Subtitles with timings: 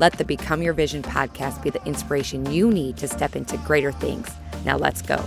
[0.00, 3.92] Let the Become Your Vision podcast be the inspiration you need to step into greater
[3.92, 4.28] things.
[4.64, 5.18] Now, let's go.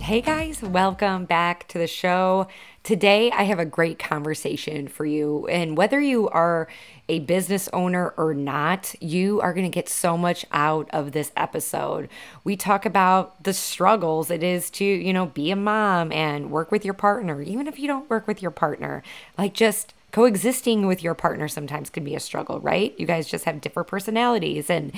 [0.00, 2.48] Hey guys, welcome back to the show.
[2.82, 5.46] Today, I have a great conversation for you.
[5.46, 6.66] And whether you are
[7.08, 11.30] a business owner or not, you are going to get so much out of this
[11.36, 12.08] episode.
[12.42, 16.72] We talk about the struggles it is to, you know, be a mom and work
[16.72, 19.04] with your partner, even if you don't work with your partner.
[19.38, 22.94] Like, just coexisting with your partner sometimes can be a struggle, right?
[22.98, 24.92] You guys just have different personalities and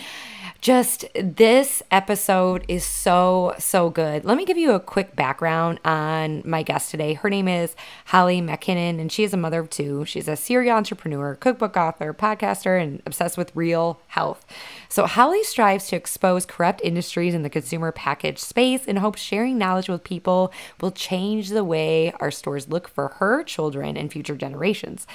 [0.65, 4.25] just this episode is so, so good.
[4.25, 7.13] Let me give you a quick background on my guest today.
[7.13, 10.07] Her name is Holly McKinnon, and she is a mother of two.
[10.07, 14.47] She's a serial entrepreneur, cookbook author, podcaster, and obsessed with real health.
[14.89, 19.59] So, Holly strives to expose corrupt industries in the consumer package space and hopes sharing
[19.59, 24.35] knowledge with people will change the way our stores look for her children and future
[24.35, 25.07] generations.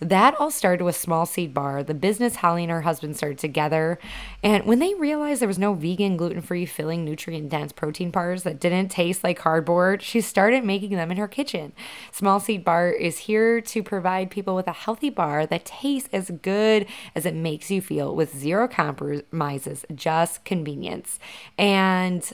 [0.00, 4.00] That all started with Small Seed Bar, the business Holly and her husband started together.
[4.42, 8.42] And when they realized there was no vegan, gluten free, filling, nutrient dense protein bars
[8.42, 11.72] that didn't taste like cardboard, she started making them in her kitchen.
[12.12, 16.30] Small Seed Bar is here to provide people with a healthy bar that tastes as
[16.42, 21.18] good as it makes you feel with zero compromises, just convenience.
[21.58, 22.32] And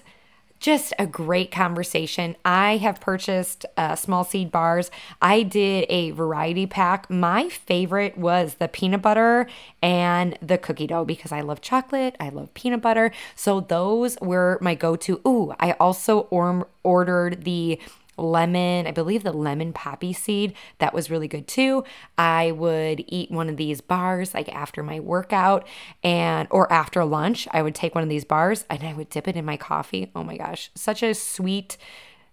[0.63, 2.37] just a great conversation.
[2.45, 4.93] I have purchased uh, small seed bars.
[5.21, 7.11] I did a variety pack.
[7.11, 9.49] My favorite was the peanut butter
[9.83, 12.15] and the cookie dough because I love chocolate.
[12.21, 13.11] I love peanut butter.
[13.35, 15.21] So those were my go to.
[15.27, 17.81] Ooh, I also or- ordered the
[18.17, 20.55] lemon, I believe the lemon poppy seed.
[20.79, 21.85] That was really good too.
[22.17, 25.67] I would eat one of these bars like after my workout
[26.03, 27.49] and or after lunch.
[27.51, 30.11] I would take one of these bars and I would dip it in my coffee.
[30.15, 31.77] Oh my gosh, such a sweet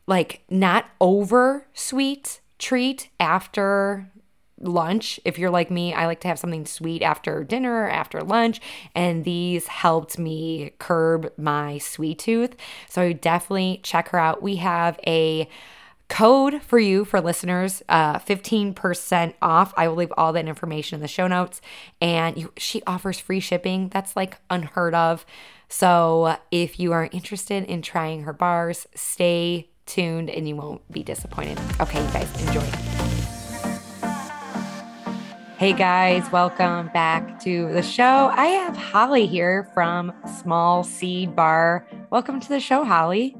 [0.07, 4.11] like not over sweet treat after
[4.61, 5.19] lunch.
[5.25, 8.61] If you're like me, I like to have something sweet after dinner, after lunch,
[8.95, 12.55] and these helped me curb my sweet tooth.
[12.89, 14.41] So definitely check her out.
[14.41, 15.47] We have a
[16.09, 21.01] code for you for listeners uh 15% off i will leave all that information in
[21.01, 21.61] the show notes
[22.01, 25.23] and you, she offers free shipping that's like unheard of
[25.69, 31.03] so if you are interested in trying her bars stay tuned and you won't be
[31.03, 32.98] disappointed okay you guys enjoy
[35.59, 38.31] Hey guys, welcome back to the show.
[38.33, 41.85] I have Holly here from Small Seed Bar.
[42.11, 43.35] Welcome to the show, Holly.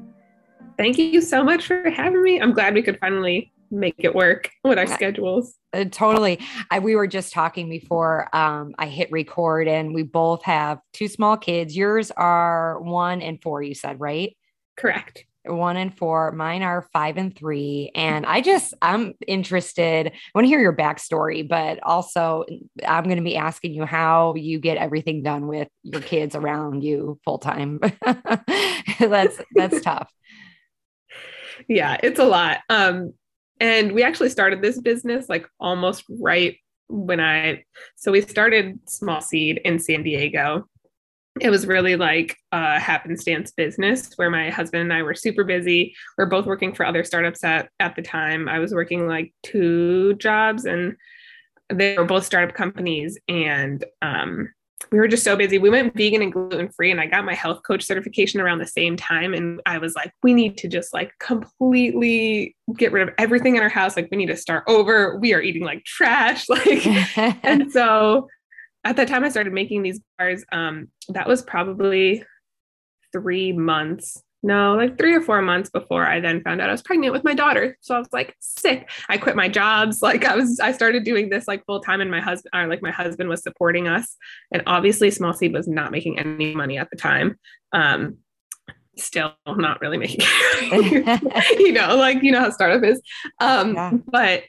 [0.76, 2.38] Thank you so much for having me.
[2.38, 5.56] I'm glad we could finally make it work with our schedules.
[5.72, 6.40] Uh, totally.
[6.70, 11.08] I, we were just talking before um, I hit record, and we both have two
[11.08, 11.74] small kids.
[11.74, 14.36] Yours are one and four, you said, right?
[14.76, 16.32] Correct one and four.
[16.32, 17.90] Mine are five and three.
[17.94, 20.08] And I just, I'm interested.
[20.08, 22.44] I want to hear your backstory, but also
[22.86, 26.82] I'm going to be asking you how you get everything done with your kids around
[26.82, 27.80] you full time.
[29.00, 30.10] that's, that's tough.
[31.68, 32.58] Yeah, it's a lot.
[32.68, 33.14] Um,
[33.60, 36.56] and we actually started this business like almost right
[36.88, 37.64] when I,
[37.96, 40.66] so we started Small Seed in San Diego
[41.40, 45.94] it was really like a happenstance business where my husband and I were super busy.
[46.16, 48.48] We are both working for other startups at, at the time.
[48.48, 50.96] I was working like two jobs and
[51.72, 53.18] they were both startup companies.
[53.28, 54.50] And um,
[54.90, 55.58] we were just so busy.
[55.58, 58.66] We went vegan and gluten free, and I got my health coach certification around the
[58.66, 59.34] same time.
[59.34, 63.62] And I was like, we need to just like completely get rid of everything in
[63.62, 63.96] our house.
[63.96, 65.16] Like, we need to start over.
[65.18, 66.46] We are eating like trash.
[66.48, 66.84] Like,
[67.44, 68.28] and so
[68.84, 72.24] at the time I started making these bars, um, that was probably
[73.12, 74.22] three months.
[74.42, 77.24] No, like three or four months before I then found out I was pregnant with
[77.24, 77.76] my daughter.
[77.82, 78.88] So I was like sick.
[79.10, 80.00] I quit my jobs.
[80.10, 82.82] Like I was, I started doing this like full time, and my husband, or like
[82.82, 84.16] my husband was supporting us.
[84.50, 87.38] And obviously, Small Seed was not making any money at the time.
[87.72, 88.16] Um,
[88.96, 90.20] still not really making,
[90.62, 93.02] you know, like you know how startup is.
[93.40, 93.92] Um, yeah.
[94.06, 94.44] but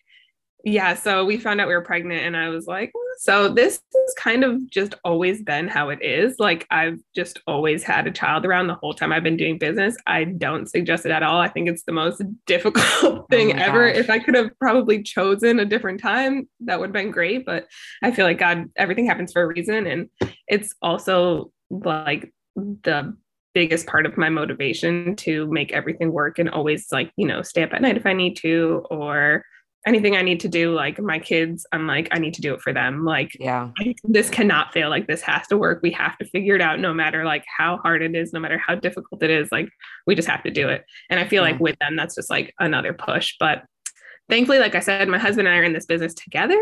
[0.63, 4.13] yeah, so we found out we were pregnant, and I was like, so this has
[4.17, 6.35] kind of just always been how it is.
[6.39, 9.95] Like, I've just always had a child around the whole time I've been doing business.
[10.07, 11.39] I don't suggest it at all.
[11.39, 13.91] I think it's the most difficult oh thing oh ever.
[13.91, 13.99] Gosh.
[13.99, 17.45] If I could have probably chosen a different time, that would have been great.
[17.45, 17.67] But
[18.03, 19.87] I feel like God, everything happens for a reason.
[19.87, 20.09] And
[20.47, 23.15] it's also like the
[23.53, 27.63] biggest part of my motivation to make everything work and always like, you know, stay
[27.63, 29.43] up at night if I need to or
[29.85, 32.61] anything I need to do, like my kids, I'm like, I need to do it
[32.61, 33.03] for them.
[33.03, 34.89] Like, yeah, I, this cannot fail.
[34.89, 35.79] Like, this has to work.
[35.81, 38.57] We have to figure it out no matter like how hard it is, no matter
[38.57, 39.51] how difficult it is.
[39.51, 39.69] Like,
[40.05, 40.85] we just have to do it.
[41.09, 41.51] And I feel yeah.
[41.51, 43.35] like with them, that's just like another push.
[43.39, 43.63] But
[44.29, 46.59] thankfully, like I said, my husband and I are in this business together.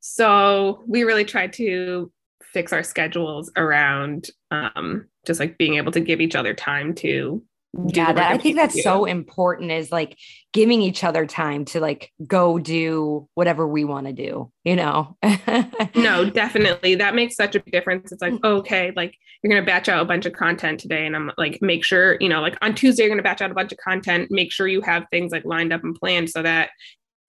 [0.00, 2.10] So we really try to
[2.42, 7.42] fix our schedules around um, just like being able to give each other time to
[7.88, 8.82] yeah that, i think that's do.
[8.82, 10.18] so important is like
[10.52, 15.16] giving each other time to like go do whatever we want to do you know?
[15.94, 16.94] No definitely.
[16.94, 18.12] That makes such a difference.
[18.12, 18.44] It's like mm.
[18.44, 21.58] okay like you're going to batch out a bunch of content today and i'm like
[21.62, 23.78] make sure you know like on tuesday you're going to batch out a bunch of
[23.78, 24.30] content.
[24.30, 26.70] Make sure you have things like lined up and planned so that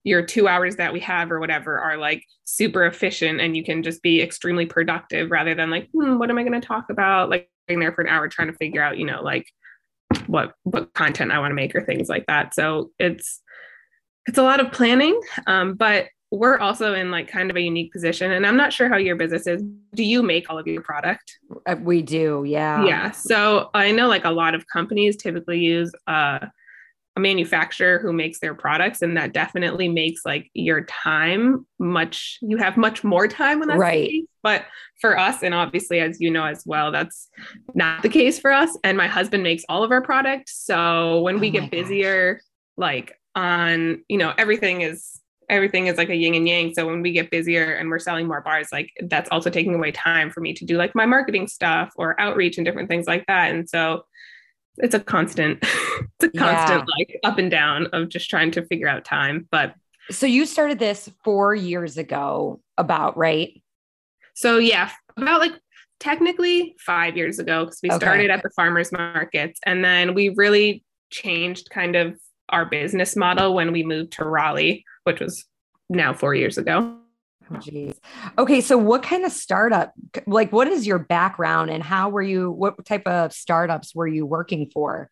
[0.04, 3.82] your two hours that we have or whatever are like super efficient and you can
[3.82, 7.30] just be extremely productive rather than like hmm, what am i going to talk about?
[7.30, 9.46] Like being there for an hour trying to figure out you know like
[10.26, 12.54] what what content I want to make or things like that.
[12.54, 13.40] So it's
[14.26, 17.92] it's a lot of planning, um, but we're also in like kind of a unique
[17.92, 18.32] position.
[18.32, 19.62] And I'm not sure how your business is.
[19.94, 21.38] Do you make all of your product?
[21.66, 22.84] Uh, we do, yeah.
[22.86, 23.10] Yeah.
[23.10, 26.46] So I know like a lot of companies typically use uh,
[27.16, 32.56] a manufacturer who makes their products and that definitely makes like your time much you
[32.56, 34.22] have much more time when that's right.
[34.42, 34.64] but
[35.00, 37.28] for us and obviously as you know as well that's
[37.74, 41.38] not the case for us and my husband makes all of our products so when
[41.38, 42.42] we oh get busier gosh.
[42.78, 45.20] like on you know everything is
[45.52, 46.72] everything is like a yin and yang.
[46.72, 49.92] So when we get busier and we're selling more bars like that's also taking away
[49.92, 53.26] time for me to do like my marketing stuff or outreach and different things like
[53.26, 53.52] that.
[53.52, 54.04] And so
[54.78, 56.94] it's a constant it's a constant yeah.
[56.98, 59.74] like up and down of just trying to figure out time but
[60.10, 63.62] so you started this four years ago about right
[64.34, 65.52] so yeah about like
[66.00, 67.98] technically five years ago because we okay.
[67.98, 73.54] started at the farmers markets and then we really changed kind of our business model
[73.54, 75.44] when we moved to raleigh which was
[75.88, 76.98] now four years ago
[77.50, 78.00] Oh, geez.
[78.38, 78.60] Okay.
[78.60, 79.92] So, what kind of startup,
[80.26, 84.26] like, what is your background and how were you, what type of startups were you
[84.26, 85.10] working for?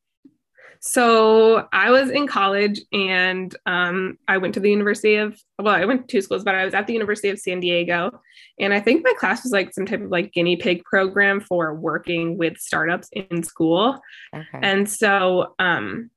[0.81, 5.85] So, I was in college and um, I went to the University of, well, I
[5.85, 8.21] went to two schools, but I was at the University of San Diego.
[8.59, 11.75] And I think my class was like some type of like guinea pig program for
[11.75, 14.01] working with startups in school.
[14.35, 14.59] Okay.
[14.63, 16.11] And so, um,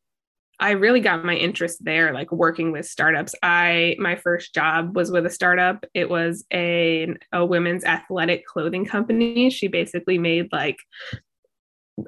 [0.63, 3.35] I really got my interest there, like working with startups.
[3.43, 5.85] I my first job was with a startup.
[5.93, 9.49] It was a a women's athletic clothing company.
[9.49, 10.77] She basically made like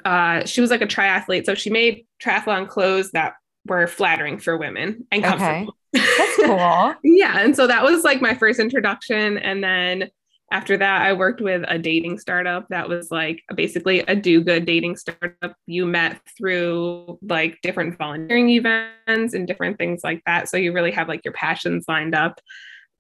[0.06, 1.46] uh she was like a triathlete.
[1.46, 3.34] So she made triathlon clothes that
[3.66, 5.76] were flattering for women and comfortable.
[5.94, 6.06] Okay.
[6.18, 6.96] That's cool.
[7.04, 7.40] yeah.
[7.42, 9.38] And so that was like my first introduction.
[9.38, 10.10] And then
[10.52, 14.66] after that, I worked with a dating startup that was like basically a do good
[14.66, 15.56] dating startup.
[15.66, 20.48] You met through like different volunteering events and different things like that.
[20.48, 22.40] So you really have like your passions lined up.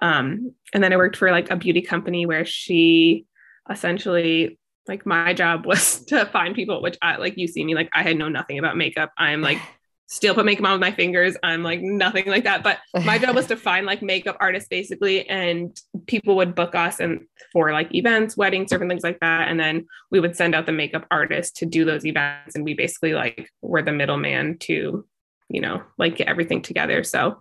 [0.01, 3.25] Um, and then I worked for like a beauty company where she
[3.69, 7.89] essentially like my job was to find people, which I like you see me like
[7.93, 9.11] I had know nothing about makeup.
[9.17, 9.59] I'm like
[10.07, 11.35] still put makeup on with my fingers.
[11.43, 12.63] I'm like nothing like that.
[12.63, 16.99] But my job was to find like makeup artists basically, and people would book us
[16.99, 19.47] and for like events, weddings, different things like that.
[19.47, 22.55] And then we would send out the makeup artist to do those events.
[22.55, 25.05] And we basically like were the middleman to,
[25.49, 27.03] you know, like get everything together.
[27.03, 27.37] So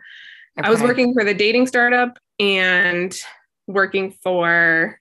[0.58, 0.66] okay.
[0.66, 3.14] I was working for the dating startup and
[3.66, 5.00] working for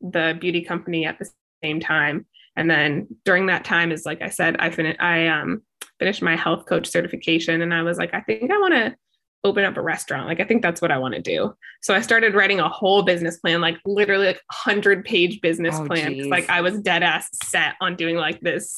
[0.00, 1.28] the beauty company at the
[1.62, 2.26] same time.
[2.56, 5.62] And then during that time is like I said, I finished I um
[5.98, 8.96] finished my health coach certification and I was like, I think I want to
[9.44, 10.26] open up a restaurant.
[10.26, 11.54] Like, I think that's what I want to do.
[11.82, 15.86] So I started writing a whole business plan, like literally like hundred page business oh,
[15.86, 16.30] plan.
[16.30, 18.74] Like I was dead ass set on doing like this,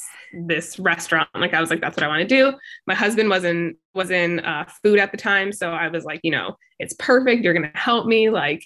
[0.47, 1.29] this restaurant.
[1.35, 2.53] Like I was like, that's what I want to do.
[2.87, 5.53] My husband was in, was in uh, food at the time.
[5.53, 7.45] So I was like, you know, it's perfect.
[7.45, 8.29] You're going to help me.
[8.29, 8.65] Like,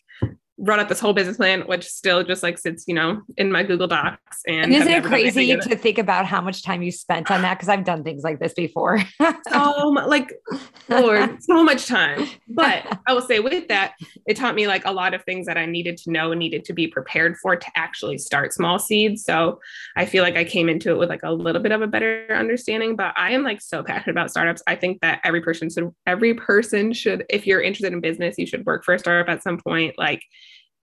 [0.60, 3.62] wrote up this whole business plan, which still just like sits, you know, in my
[3.62, 4.42] Google Docs.
[4.46, 7.54] And, and isn't it crazy to think about how much time you spent on that?
[7.54, 9.00] Because I've done things like this before.
[9.48, 10.32] so like,
[10.88, 12.28] Lord, so much time.
[12.48, 13.94] But I will say with that,
[14.26, 16.64] it taught me like a lot of things that I needed to know and needed
[16.66, 19.24] to be prepared for to actually start small seeds.
[19.24, 19.60] So
[19.96, 22.26] I feel like I came into it with like a little bit of a better
[22.30, 22.96] understanding.
[22.96, 24.62] But I am like so passionate about startups.
[24.66, 28.46] I think that every person should, every person should, if you're interested in business, you
[28.46, 29.94] should work for a startup at some point.
[29.96, 30.22] Like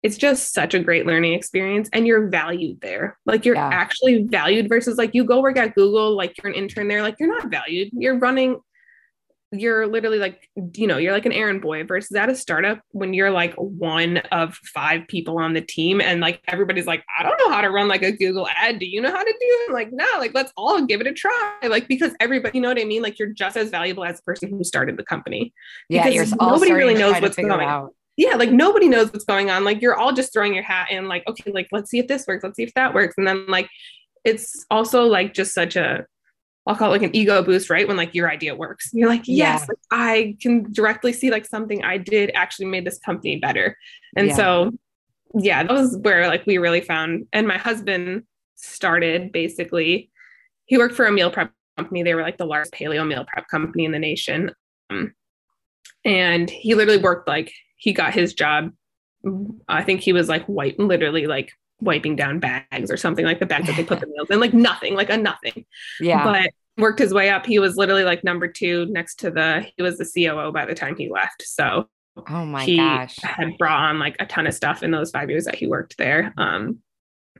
[0.07, 3.17] it's just such a great learning experience and you're valued there.
[3.25, 3.69] Like you're yeah.
[3.73, 7.17] actually valued versus like you go work at Google, like you're an intern there, like
[7.19, 7.89] you're not valued.
[7.91, 8.61] You're running,
[9.51, 13.13] you're literally like, you know, you're like an errand boy versus at a startup when
[13.13, 17.37] you're like one of five people on the team and like everybody's like, I don't
[17.39, 18.79] know how to run like a Google ad.
[18.79, 19.73] Do you know how to do it?
[19.73, 21.57] Like, no, like let's all give it a try.
[21.63, 23.01] Like, because everybody, you know what I mean?
[23.01, 25.53] Like you're just as valuable as the person who started the company.
[25.89, 29.63] Yeah, because nobody really knows what's going on yeah, like nobody knows what's going on.
[29.63, 32.25] Like you're all just throwing your hat in, like, okay, like let's see if this
[32.27, 33.13] works, let's see if that works.
[33.17, 33.69] And then like
[34.25, 36.05] it's also like just such a
[36.65, 37.87] I'll call it like an ego boost, right?
[37.87, 38.89] When like your idea works.
[38.91, 39.65] You're like, yes, yeah.
[39.69, 43.77] like, I can directly see like something I did actually made this company better.
[44.17, 44.35] And yeah.
[44.35, 44.71] so
[45.33, 48.23] yeah, that was where like we really found and my husband
[48.55, 50.09] started basically
[50.65, 52.03] he worked for a meal prep company.
[52.03, 54.51] They were like the largest paleo meal prep company in the nation.
[54.89, 55.13] Um,
[56.03, 58.71] and he literally worked like he got his job.
[59.67, 63.45] I think he was like white, literally like wiping down bags or something like the
[63.45, 65.65] bags that they put the meals in, like nothing, like a nothing.
[65.99, 66.23] Yeah.
[66.23, 67.45] But worked his way up.
[67.45, 70.75] He was literally like number two next to the, he was the COO by the
[70.75, 71.43] time he left.
[71.43, 71.87] So
[72.29, 75.29] oh my he gosh, had brought on like a ton of stuff in those five
[75.29, 76.33] years that he worked there.
[76.37, 76.79] Um,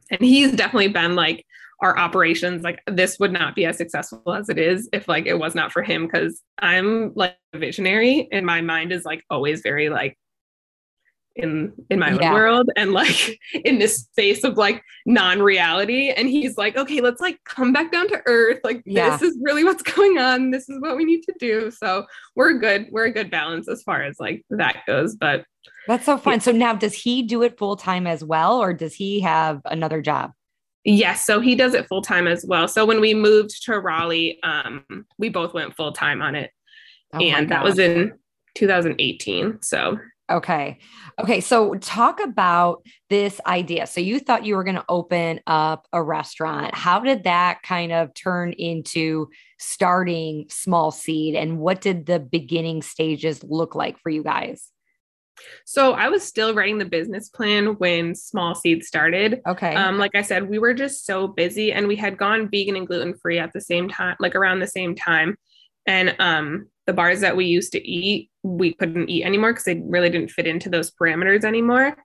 [0.10, 1.46] and he's definitely been like
[1.79, 5.38] our operations like this would not be as successful as it is if like it
[5.38, 9.62] was not for him because i'm like a visionary and my mind is like always
[9.62, 10.17] very like
[11.38, 12.29] in in my yeah.
[12.29, 16.10] own world and like in this space of like non-reality.
[16.10, 18.60] And he's like okay let's like come back down to earth.
[18.63, 19.12] Like yeah.
[19.12, 20.51] this is really what's going on.
[20.51, 21.72] This is what we need to do.
[21.72, 22.88] So we're good.
[22.91, 25.15] We're a good balance as far as like that goes.
[25.15, 25.46] But
[25.88, 26.34] that's so fun.
[26.34, 26.39] Yeah.
[26.39, 30.01] so now does he do it full time as well or does he have another
[30.01, 30.32] job?
[30.89, 32.65] Yes, so he does it full time as well.
[32.65, 34.86] So when we moved to Raleigh, um,
[35.17, 36.51] we both went full time on it,
[37.13, 38.13] oh and that was in
[38.56, 39.62] 2018.
[39.62, 40.79] So Okay.
[41.19, 41.39] Okay.
[41.39, 43.88] So talk about this idea.
[43.88, 46.75] So you thought you were going to open up a restaurant.
[46.75, 52.81] How did that kind of turn into starting Small Seed and what did the beginning
[52.81, 54.69] stages look like for you guys?
[55.65, 59.41] So I was still writing the business plan when Small Seed started.
[59.48, 59.75] Okay.
[59.75, 62.88] Um, like I said, we were just so busy and we had gone vegan and
[62.88, 65.38] gluten free at the same time, like around the same time.
[65.88, 69.82] And um, the bars that we used to eat, we couldn't eat anymore because they
[69.86, 71.98] really didn't fit into those parameters anymore.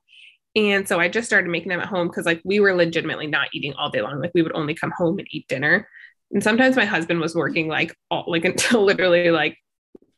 [0.55, 3.49] And so I just started making them at home because like we were legitimately not
[3.53, 4.21] eating all day long.
[4.21, 5.89] Like we would only come home and eat dinner.
[6.31, 9.59] And sometimes my husband was working like all like until literally like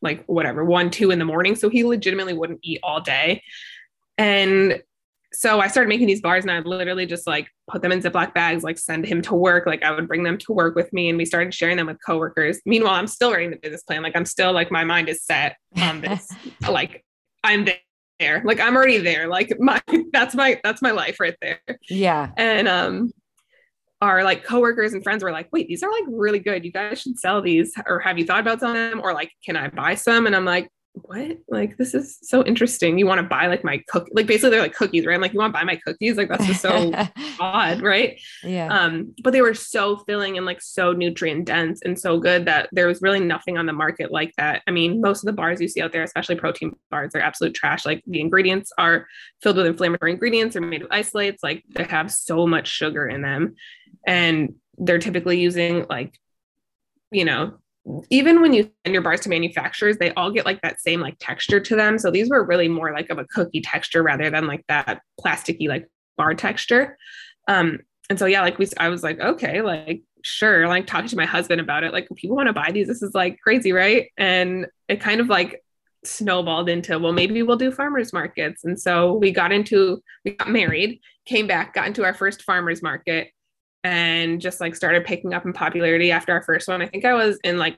[0.01, 1.55] like whatever, one, two in the morning.
[1.55, 3.41] So he legitimately wouldn't eat all day.
[4.17, 4.81] And
[5.35, 8.33] so I started making these bars and I literally just like put them in Ziploc
[8.33, 9.65] bags, like send him to work.
[9.65, 11.97] Like I would bring them to work with me and we started sharing them with
[12.05, 12.59] coworkers.
[12.65, 14.03] Meanwhile, I'm still writing the business plan.
[14.03, 16.27] Like I'm still like my mind is set on this.
[16.69, 17.03] like
[17.43, 17.67] I'm
[18.19, 18.41] there.
[18.45, 19.27] Like I'm already there.
[19.27, 21.59] Like my that's my that's my life right there.
[21.89, 22.31] Yeah.
[22.37, 23.11] And um
[24.01, 26.65] our like coworkers and friends were like, wait, these are like really good.
[26.65, 27.73] You guys should sell these.
[27.87, 29.01] Or have you thought about selling them?
[29.01, 30.27] Or like, can I buy some?
[30.27, 30.69] And I'm like,
[31.01, 31.37] what?
[31.47, 32.97] Like, this is so interesting.
[32.97, 35.13] You want to buy like my cook, like basically they're like cookies, right?
[35.13, 36.17] I'm like, you want to buy my cookies?
[36.17, 36.91] Like, that's just so
[37.39, 38.19] odd, right?
[38.43, 38.67] Yeah.
[38.67, 42.69] Um, but they were so filling and like so nutrient dense and so good that
[42.71, 44.61] there was really nothing on the market like that.
[44.67, 47.53] I mean, most of the bars you see out there, especially protein bars, are absolute
[47.53, 47.85] trash.
[47.85, 49.07] Like the ingredients are
[49.41, 53.21] filled with inflammatory ingredients, they're made of isolates, like they have so much sugar in
[53.21, 53.55] them.
[54.07, 56.19] And they're typically using like,
[57.11, 57.59] you know,
[58.09, 61.15] even when you send your bars to manufacturers, they all get like that same like
[61.19, 61.99] texture to them.
[61.99, 65.67] So these were really more like of a cookie texture rather than like that plasticky
[65.67, 65.87] like
[66.17, 66.97] bar texture.
[67.47, 71.15] Um, and so yeah, like we, I was like, okay, like sure, like talking to
[71.15, 72.87] my husband about it, like people want to buy these.
[72.87, 74.07] This is like crazy, right?
[74.17, 75.61] And it kind of like
[76.03, 80.47] snowballed into well maybe we'll do farmers markets and so we got into we got
[80.47, 83.29] married came back got into our first farmers market
[83.85, 86.81] and just like started picking up in popularity after our first one.
[86.81, 87.77] I think I was in like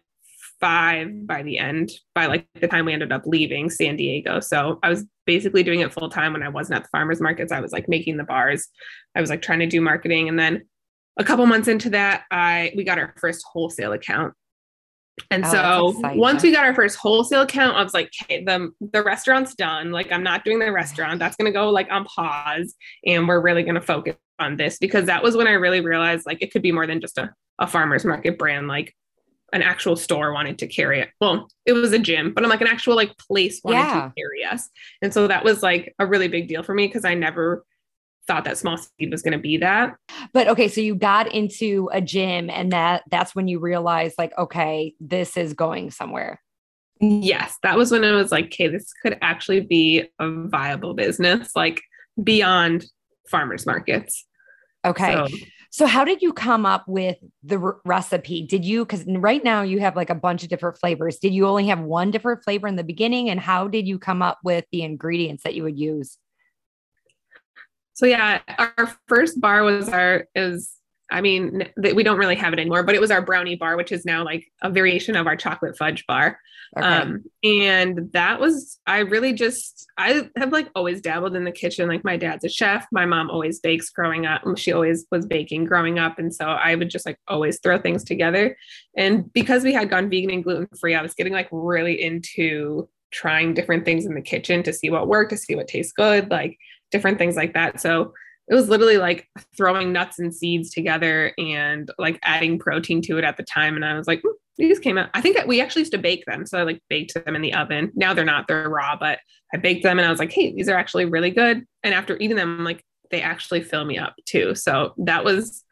[0.62, 4.40] five by the end, by like the time we ended up leaving San Diego.
[4.40, 7.52] So I was basically doing it full time when I wasn't at the farmers markets.
[7.52, 8.70] I was like making the bars.
[9.16, 10.30] I was like trying to do marketing.
[10.30, 10.66] And then
[11.18, 14.34] a couple months into that, I we got our first wholesale account.
[15.30, 18.72] And Oh, so once we got our first wholesale account, I was like, okay, the
[18.94, 19.92] the restaurant's done.
[19.92, 21.20] Like I'm not doing the restaurant.
[21.20, 22.76] That's gonna go like on pause.
[23.06, 26.41] And we're really gonna focus on this because that was when I really realized like
[26.41, 28.67] it could be more than just a, a farmer's market brand.
[28.67, 28.96] Like
[29.53, 31.10] an actual store wanted to carry it.
[31.22, 33.94] Well, it was a gym, but I'm like an actual like place wanted Yeah.
[33.94, 34.70] to carry us.
[35.01, 37.63] And so that was like a really big deal for me because I never
[38.27, 39.96] thought that small seed was gonna be that.
[40.34, 44.38] But okay, so you got into a gym and that that's when you realized like,
[44.38, 46.41] okay, this is going somewhere.
[47.00, 51.51] Yes, that was when I was like, okay, this could actually be a viable business,
[51.56, 51.82] like
[52.22, 52.86] beyond
[53.29, 54.25] farmers markets.
[54.88, 55.13] Okay.
[55.13, 55.38] So,
[55.70, 58.46] So how did you come up with the recipe?
[58.48, 61.20] Did you cuz right now you have like a bunch of different flavors.
[61.20, 64.22] Did you only have one different flavor in the beginning and how did you come
[64.22, 66.17] up with the ingredients that you would use?
[67.98, 70.72] so yeah, our first bar was our is
[71.10, 73.78] I mean, that we don't really have it anymore, but it was our brownie bar,
[73.78, 76.40] which is now like a variation of our chocolate fudge bar.
[76.76, 76.86] Okay.
[76.86, 81.88] Um, and that was, I really just, I have like always dabbled in the kitchen.
[81.88, 82.86] Like my dad's a chef.
[82.92, 84.42] My mom always bakes growing up.
[84.58, 86.20] She always was baking growing up.
[86.20, 88.58] And so I would just like always throw things together.
[88.98, 92.90] And because we had gone vegan and gluten free, I was getting like really into
[93.12, 96.30] trying different things in the kitchen to see what worked, to see what tastes good,
[96.30, 96.58] like
[96.92, 97.80] different things like that.
[97.80, 98.14] So
[98.50, 103.24] it was literally like throwing nuts and seeds together and like adding protein to it
[103.24, 103.75] at the time.
[103.75, 105.10] And I was like, "Hmm, these came out.
[105.13, 106.46] I think that we actually used to bake them.
[106.46, 107.92] So I like baked them in the oven.
[107.96, 109.20] Now they're not, they're raw, but
[109.54, 111.66] I baked them and I was like, hey, these are actually really good.
[111.84, 114.56] And after eating them, I'm like, they actually fill me up too.
[114.56, 115.63] So that was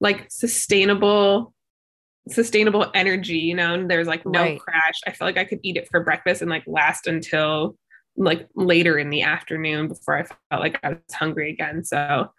[0.00, 1.54] like sustainable,
[2.28, 4.60] sustainable energy, you know, and there's like no Right.
[4.60, 5.00] crash.
[5.06, 7.76] I felt like I could eat it for breakfast and like last until
[8.16, 11.84] like later in the afternoon before I felt like I was hungry again.
[11.84, 12.30] So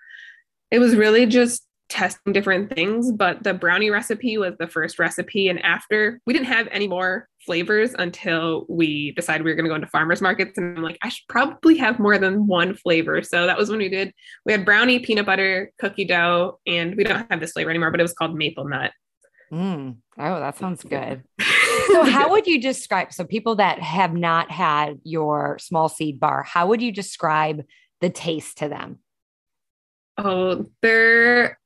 [0.72, 3.12] it was really just testing different things.
[3.12, 5.48] But the brownie recipe was the first recipe.
[5.50, 9.70] And after we didn't have any more flavors until we decided we were going to
[9.70, 10.58] go into farmers markets.
[10.58, 13.22] And I'm like, I should probably have more than one flavor.
[13.22, 14.13] So that was when we did,
[14.46, 18.00] we had brownie, peanut butter, cookie dough, and we don't have this flavor anymore, but
[18.00, 18.92] it was called maple nut.
[19.51, 19.98] Mm.
[20.18, 21.24] Oh, that sounds good.
[21.92, 26.44] So how would you describe so people that have not had your small seed bar,
[26.44, 27.63] how would you describe
[28.02, 29.00] the taste to them?
[30.18, 31.58] Oh, they're,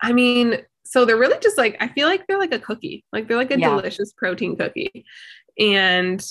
[0.00, 3.28] I mean, so they're really just like, I feel like they're like a cookie, like
[3.28, 3.70] they're like a Yeah.
[3.70, 5.04] delicious protein cookie.
[5.58, 6.24] And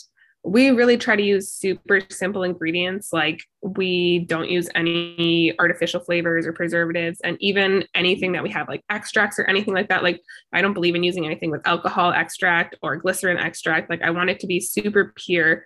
[0.43, 3.13] we really try to use super simple ingredients.
[3.13, 7.19] Like we don't use any artificial flavors or preservatives.
[7.23, 10.19] And even anything that we have, like extracts or anything like that, like
[10.51, 13.89] I don't believe in using anything with alcohol extract or glycerin extract.
[13.89, 15.63] Like I want it to be super pure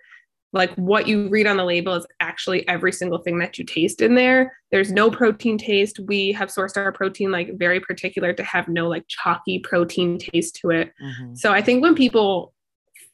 [0.52, 4.00] like what you read on the label is actually every single thing that you taste
[4.00, 4.56] in there.
[4.70, 6.00] There's no protein taste.
[6.06, 10.56] We have sourced our protein like very particular to have no like chalky protein taste
[10.56, 10.92] to it.
[11.02, 11.34] Mm-hmm.
[11.34, 12.54] So I think when people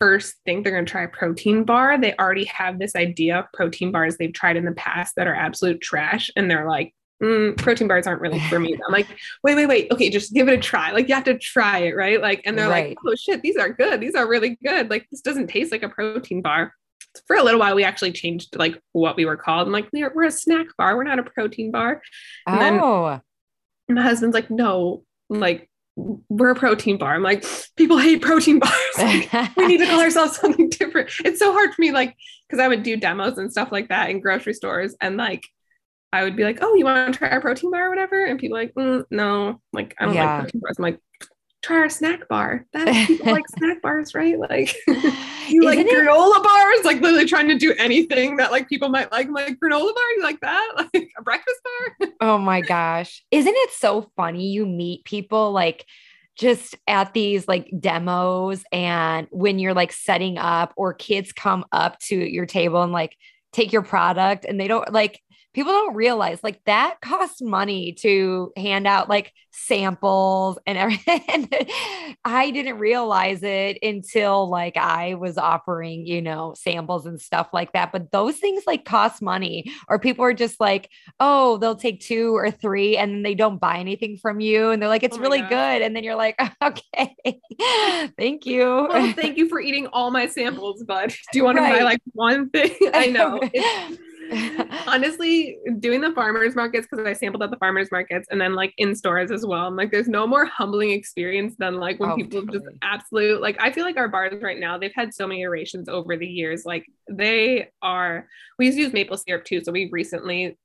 [0.03, 3.45] first think they're going to try a protein bar, they already have this idea of
[3.55, 6.29] protein bars they've tried in the past that are absolute trash.
[6.35, 8.73] And they're like, mm, protein bars aren't really for me.
[8.87, 9.07] I'm like,
[9.45, 9.93] wait, wait, wait.
[9.93, 10.91] Okay, just give it a try.
[10.91, 12.21] Like you have to try it, right?
[12.21, 12.89] Like, and they're Right.
[12.89, 14.01] like, oh shit, these are good.
[14.01, 14.91] These are really good.
[14.91, 16.75] Like this doesn't taste like a protein bar.
[17.29, 19.67] For a little while, we actually changed like what we were called.
[19.69, 20.97] I'm like, we're, we're a snack bar.
[20.97, 22.03] We're not a protein bar.
[22.49, 23.21] And Oh,
[23.89, 27.15] my husband's like, no, like we're a protein bar.
[27.15, 27.45] I'm like,
[27.77, 28.73] people hate protein bars.
[28.99, 31.11] Like, we need to call ourselves something different.
[31.25, 32.15] It's so hard for me, like,
[32.49, 35.43] because I would do demos and stuff like that in grocery stores, and like,
[36.15, 38.39] I would be like, "Oh, you want to try our protein bar or whatever?" And
[38.39, 40.27] people are like, mm, "No, like, I don't Yeah.
[40.27, 41.01] like protein bars." I'm like,
[41.63, 42.67] "Try our snack bar.
[42.73, 44.39] That people like snack bars, right?
[44.39, 44.75] Like,
[45.49, 46.85] you like Isn't it- granola bars?
[46.85, 49.27] Like, literally trying to do anything that like people might like.
[49.29, 50.73] I'm like granola bar, you like that?
[50.95, 51.61] Like a breakfast
[51.99, 52.09] bar?
[52.21, 53.23] Oh my gosh.
[53.31, 54.49] Isn't it so funny?
[54.49, 55.87] You meet people like
[56.37, 61.99] just at these like demos, and when you're like setting up, or kids come up
[62.01, 63.17] to your table and like
[63.53, 65.21] take your product, and they don't like
[65.55, 71.49] people don't realize like that costs money to hand out like samples and everything.
[72.25, 77.73] I didn't realize it until like I was offering, you know, samples and stuff like
[77.73, 77.93] that.
[77.93, 80.89] But those things like cost money, or people are just like,
[81.21, 84.71] oh, they'll take two or three and they don't buy anything from you.
[84.71, 85.51] And they're like, it's Oh really gosh.
[85.51, 85.83] good.
[85.83, 87.17] And then you're like, okay,
[88.19, 88.87] thank you.
[88.89, 91.13] Well, thank you for eating all my samples, bud.
[91.33, 92.75] Do you want to buy like one thing?
[92.95, 93.41] I know.
[94.87, 98.73] Honestly doing the farmers markets because i sampled at the farmers markets and then like
[98.79, 102.17] in stores as well i'm like there's no more humbling experience than like when Oh,
[102.17, 105.43] people just absolute like i feel like our bars right now they've had so many
[105.43, 108.27] iterations over the years like they are
[108.59, 110.59] we used to use maple syrup too so we recently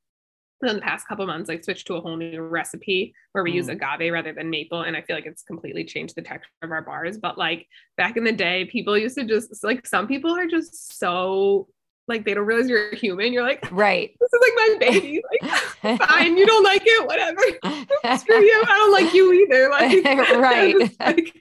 [0.63, 3.55] in the past couple months like switched to a whole new recipe where we mm.
[3.55, 6.71] use agave rather than maple and i feel like it's completely changed the texture of
[6.71, 10.35] our bars but like back in the day people used to just like some people
[10.35, 11.67] are just so
[12.07, 15.99] like they don't realize you're human you're like right this is like my baby like
[15.99, 17.41] fine you don't like it whatever
[18.17, 20.03] screw you i don't like you either like
[20.37, 21.33] right like,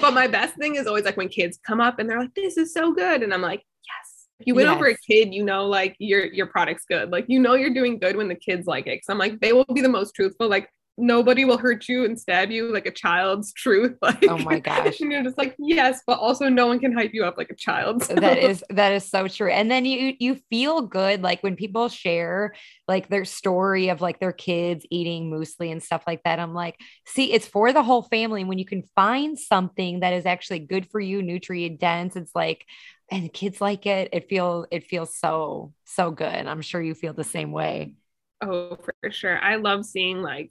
[0.00, 2.56] but my best thing is always like when kids come up and they're like this
[2.56, 4.74] is so good and i'm like "Yes." if you win yes.
[4.74, 7.12] over a kid, you know, like your your product's good.
[7.12, 8.96] Like you know you're doing good when the kids like it.
[8.96, 10.48] Cause I'm like, they will be the most truthful.
[10.48, 10.68] Like
[11.02, 13.98] nobody will hurt you and stab you like a child's truth.
[14.02, 15.00] Like oh my gosh.
[15.00, 17.54] and you're just like, yes, but also no one can hype you up like a
[17.54, 18.02] child.
[18.04, 18.14] So.
[18.14, 19.50] That is that is so true.
[19.50, 22.54] And then you you feel good like when people share
[22.88, 26.38] like their story of like their kids eating muesli and stuff like that.
[26.38, 28.44] I'm like, see, it's for the whole family.
[28.44, 32.64] When you can find something that is actually good for you, nutrient dense, it's like
[33.10, 37.12] and kids like it it feels it feels so so good i'm sure you feel
[37.12, 37.92] the same way
[38.40, 40.50] oh for sure i love seeing like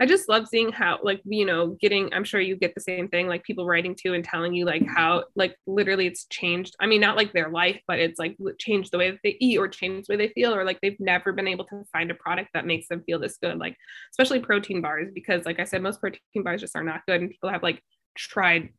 [0.00, 3.08] i just love seeing how like you know getting i'm sure you get the same
[3.08, 6.86] thing like people writing to and telling you like how like literally it's changed i
[6.86, 9.68] mean not like their life but it's like changed the way that they eat or
[9.68, 12.50] changed the way they feel or like they've never been able to find a product
[12.54, 13.76] that makes them feel this good like
[14.12, 17.30] especially protein bars because like i said most protein bars just are not good and
[17.30, 17.82] people have like
[18.16, 18.70] tried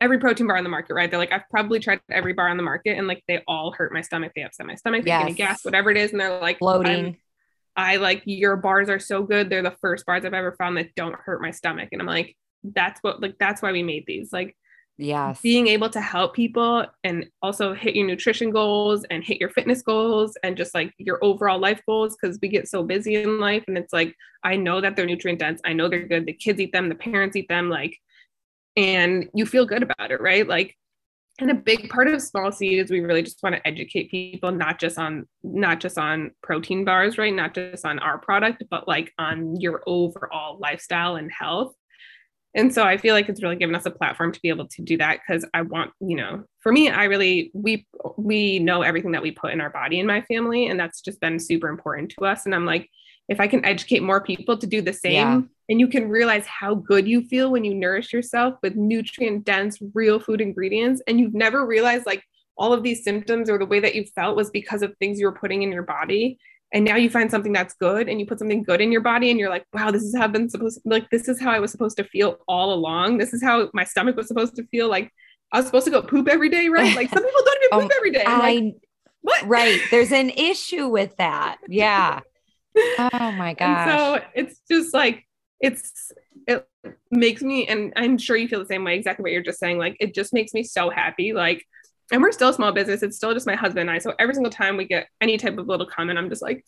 [0.00, 1.10] every protein bar on the market, right?
[1.10, 3.92] They're like, I've probably tried every bar on the market and like they all hurt
[3.92, 4.32] my stomach.
[4.34, 5.20] They upset my stomach, they yes.
[5.20, 6.12] give me gas, whatever it is.
[6.12, 7.16] And they're like bloating.
[7.76, 9.50] I like your bars are so good.
[9.50, 11.90] They're the first bars I've ever found that don't hurt my stomach.
[11.92, 14.32] And I'm like, that's what like that's why we made these.
[14.32, 14.56] Like
[14.98, 19.50] yes being able to help people and also hit your nutrition goals and hit your
[19.50, 23.38] fitness goals and just like your overall life goals because we get so busy in
[23.38, 26.32] life and it's like i know that they're nutrient dense i know they're good the
[26.32, 27.94] kids eat them the parents eat them like
[28.76, 30.46] and you feel good about it, right?
[30.46, 30.76] Like,
[31.38, 34.52] and a big part of small seed is we really just want to educate people
[34.52, 37.34] not just on not just on protein bars right?
[37.34, 41.74] Not just on our product but like on your overall lifestyle and health.
[42.54, 44.82] And so i feel like it's really given us a platform to be able to
[44.82, 49.12] do that because i want you know for me i really we we know everything
[49.12, 52.14] that we put in our body in my family and that's just been super important
[52.18, 52.46] to us.
[52.46, 52.88] And i'm like
[53.28, 55.40] if I can educate more people to do the same, yeah.
[55.68, 59.78] and you can realize how good you feel when you nourish yourself with nutrient dense,
[59.94, 62.22] real food ingredients, and you've never realized like
[62.56, 65.26] all of these symptoms or the way that you felt was because of things you
[65.26, 66.38] were putting in your body.
[66.72, 69.30] And now you find something that's good and you put something good in your body
[69.30, 71.60] and you're like, wow, this is how I've been supposed like this is how I
[71.60, 73.18] was supposed to feel all along.
[73.18, 74.88] This is how my stomach was supposed to feel.
[74.88, 75.12] Like
[75.52, 76.94] I was supposed to go poop every day, right?
[76.96, 78.24] Like some people don't even oh, poop oh, every day.
[78.26, 78.72] I,
[79.20, 79.46] what?
[79.46, 79.80] Right.
[79.90, 81.58] There's an issue with that.
[81.68, 82.20] Yeah.
[82.98, 83.88] Oh my gosh.
[83.88, 85.24] So it's just like
[85.60, 86.12] it's
[86.46, 86.68] it
[87.10, 89.78] makes me and I'm sure you feel the same way exactly what you're just saying
[89.78, 91.64] like it just makes me so happy like
[92.12, 94.34] and we're still a small business it's still just my husband and I so every
[94.34, 96.64] single time we get any type of little comment I'm just like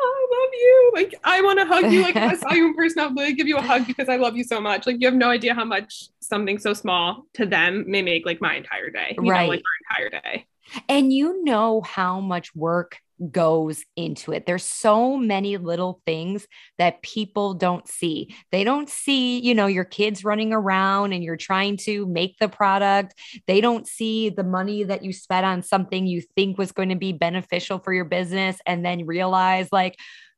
[0.00, 2.74] oh, I love you like I want to hug you like I saw you in
[2.74, 5.06] person I'll really give you a hug because I love you so much like you
[5.06, 8.90] have no idea how much something so small to them may make like my entire
[8.90, 9.62] day you right know, like
[9.92, 10.46] our entire day
[10.88, 12.98] and you know how much work
[13.30, 14.46] goes into it.
[14.46, 16.46] There's so many little things
[16.78, 18.34] that people don't see.
[18.50, 22.48] They don't see, you know, your kids running around and you're trying to make the
[22.48, 23.14] product.
[23.46, 26.96] They don't see the money that you spent on something you think was going to
[26.96, 29.96] be beneficial for your business and then realize like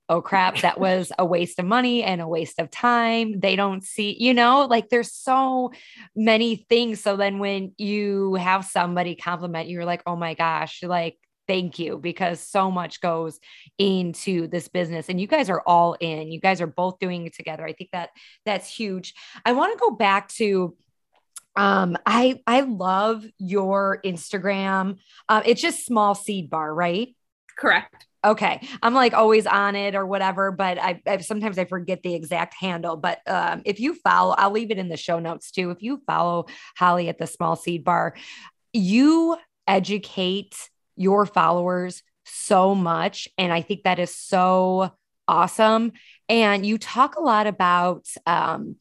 [0.08, 3.40] oh crap, that was a waste of money and a waste of time.
[3.40, 5.72] They don't see, you know, like there's so
[6.14, 7.00] many things.
[7.00, 11.78] So then when you have somebody compliment you, you're like, oh my gosh, like thank
[11.78, 13.40] you because so much goes
[13.78, 16.30] into this business and you guys are all in.
[16.30, 17.64] You guys are both doing it together.
[17.64, 18.10] I think that
[18.44, 19.14] that's huge.
[19.44, 20.76] I want to go back to
[21.56, 24.98] um i i love your instagram.
[25.28, 27.14] Um it's just small seed bar right?
[27.56, 28.06] Correct.
[28.24, 28.66] Okay.
[28.82, 32.54] I'm like always on it or whatever but I, I, sometimes i forget the exact
[32.54, 35.70] handle but um, if you follow i'll leave it in the show notes too.
[35.70, 38.14] If you follow holly at the small seed bar
[38.72, 39.36] you
[39.68, 40.56] educate
[40.96, 43.28] your followers so much.
[43.38, 44.92] And I think that is so
[45.28, 45.92] awesome.
[46.28, 48.76] And you talk a lot about, um,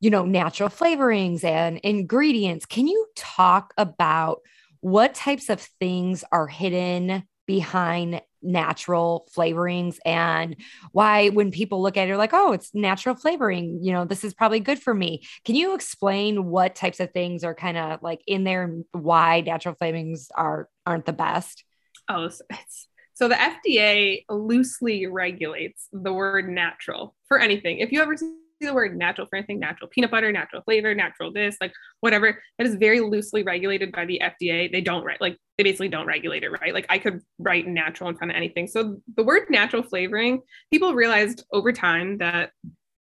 [0.00, 2.66] you know, natural flavorings and ingredients.
[2.66, 4.40] Can you talk about
[4.80, 10.56] what types of things are hidden behind natural flavorings and
[10.92, 14.24] why when people look at it, they're like, oh, it's natural flavoring, you know, this
[14.24, 15.22] is probably good for me.
[15.44, 19.74] Can you explain what types of things are kind of like in there why natural
[19.74, 21.64] flavorings are aren't the best?
[22.08, 27.80] Oh, it's so the FDA loosely regulates the word natural for anything.
[27.80, 28.34] If you ever see
[28.66, 32.42] the word natural for anything natural peanut butter, natural flavor, natural this, like whatever.
[32.58, 34.70] That is very loosely regulated by the FDA.
[34.70, 36.74] They don't write like they basically don't regulate it, right?
[36.74, 38.66] Like I could write natural in front of anything.
[38.66, 42.50] So the word natural flavoring, people realized over time that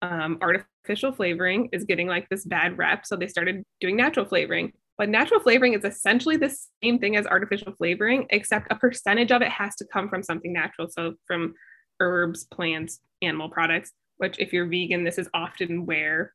[0.02, 3.06] um, artificial flavoring is getting like this bad rep.
[3.06, 4.74] So they started doing natural flavoring.
[4.98, 9.42] But natural flavoring is essentially the same thing as artificial flavoring, except a percentage of
[9.42, 10.88] it has to come from something natural.
[10.90, 11.56] So from
[12.00, 16.34] herbs, plants, animal products, which if you're vegan, this is often where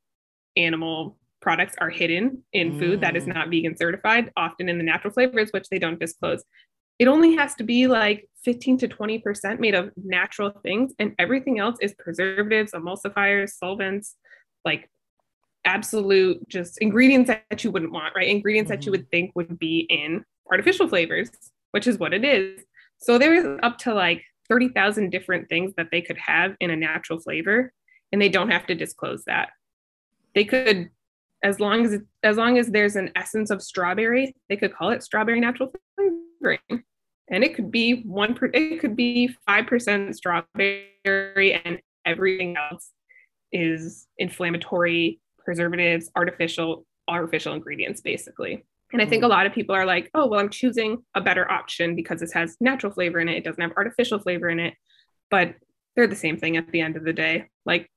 [0.57, 2.79] animal products are hidden in mm.
[2.79, 3.35] food that is mm.
[3.35, 6.45] not vegan certified, often in the natural flavors, which they don't disclose.
[6.99, 11.59] It only has to be like 15 to 20% made of natural things, and everything
[11.59, 14.17] else is preservatives, emulsifiers, solvents,
[14.65, 14.91] like
[15.65, 18.29] absolute just ingredients that you wouldn't want, right?
[18.29, 18.81] Ingredients mm-hmm.
[18.81, 19.01] that you mm-hmm.
[19.01, 21.31] would think would be in artificial flavors,
[21.71, 22.65] which is what it is.
[22.99, 26.77] So there is up to like 30,000 different things that they could have in a
[26.77, 27.73] natural flavor,
[28.13, 29.51] and they don't have to disclose that.
[30.35, 30.91] They could,
[31.43, 35.03] as long as as long as there's an essence of strawberry, they could call it
[35.03, 36.85] strawberry natural flavoring,
[37.31, 38.35] and it could be one.
[38.35, 42.93] Per, it could be five percent strawberry, and everything else
[43.53, 48.65] is inflammatory preservatives, artificial artificial ingredients, basically.
[48.93, 49.31] And I think a mm.
[49.31, 52.57] lot of people are like, oh, well, I'm choosing a better option because this has
[52.61, 53.37] natural flavor in it.
[53.37, 54.75] It doesn't have artificial flavor in it.
[55.31, 55.55] But
[55.95, 57.49] they're the same thing at the end of the day.
[57.67, 57.91] Like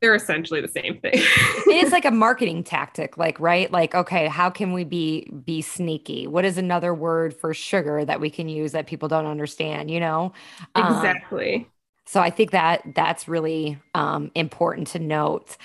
[0.00, 1.12] they're essentially the same thing.
[1.14, 3.70] it is like a marketing tactic, like, right?
[3.70, 6.26] Like, okay, how can we be be sneaky?
[6.26, 10.00] What is another word for sugar that we can use that people don't understand, you
[10.00, 10.32] know?
[10.74, 11.54] Um, exactly.
[11.56, 11.66] Um,
[12.06, 15.56] so I think that that's really um, important to note.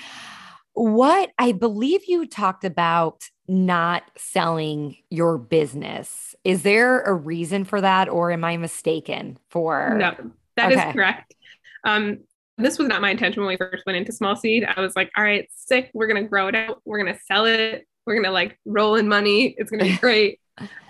[0.73, 6.35] What I believe you talked about not selling your business.
[6.43, 9.37] Is there a reason for that, or am I mistaken?
[9.49, 10.87] For no, that okay.
[10.87, 11.35] is correct.
[11.83, 12.19] Um,
[12.57, 14.63] this was not my intention when we first went into small seed.
[14.63, 15.91] I was like, all right, sick.
[15.93, 16.81] We're gonna grow it out.
[16.85, 17.85] We're gonna sell it.
[18.05, 19.55] We're gonna like roll in money.
[19.57, 20.39] It's gonna be great.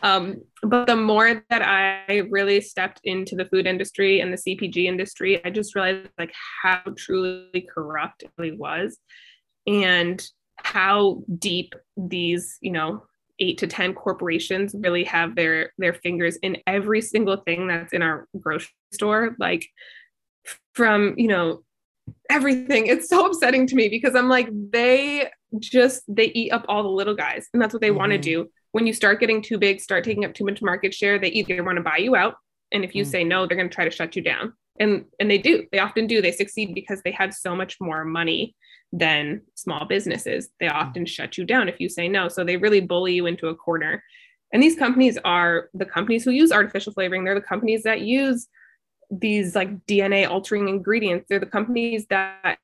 [0.03, 4.85] um, but the more that I really stepped into the food industry and the CPG
[4.85, 8.97] industry, I just realized like how truly corrupt it really was
[9.67, 10.23] and
[10.57, 13.03] how deep these, you know,
[13.39, 18.01] eight to 10 corporations really have their their fingers in every single thing that's in
[18.01, 19.35] our grocery store.
[19.39, 19.67] Like
[20.73, 21.63] from you know
[22.29, 22.87] everything.
[22.87, 26.89] It's so upsetting to me because i'm like they just they eat up all the
[26.89, 27.99] little guys and that's what they mm-hmm.
[27.99, 28.49] want to do.
[28.71, 31.63] When you start getting too big start taking up too much market share they either
[31.63, 32.35] want to buy you out
[32.71, 33.11] and if you mm-hmm.
[33.11, 34.53] say no they're going to try to shut you down.
[34.79, 35.67] And and they do.
[35.71, 36.21] They often do.
[36.21, 38.55] They succeed because they have so much more money
[38.93, 40.49] than small businesses.
[40.59, 40.73] They mm.
[40.73, 42.29] often shut you down if you say no.
[42.29, 44.03] So they really bully you into a corner.
[44.53, 47.23] And these companies are the companies who use artificial flavoring.
[47.23, 48.47] They're the companies that use
[49.09, 51.25] these like dna altering ingredients.
[51.27, 52.59] They're the companies that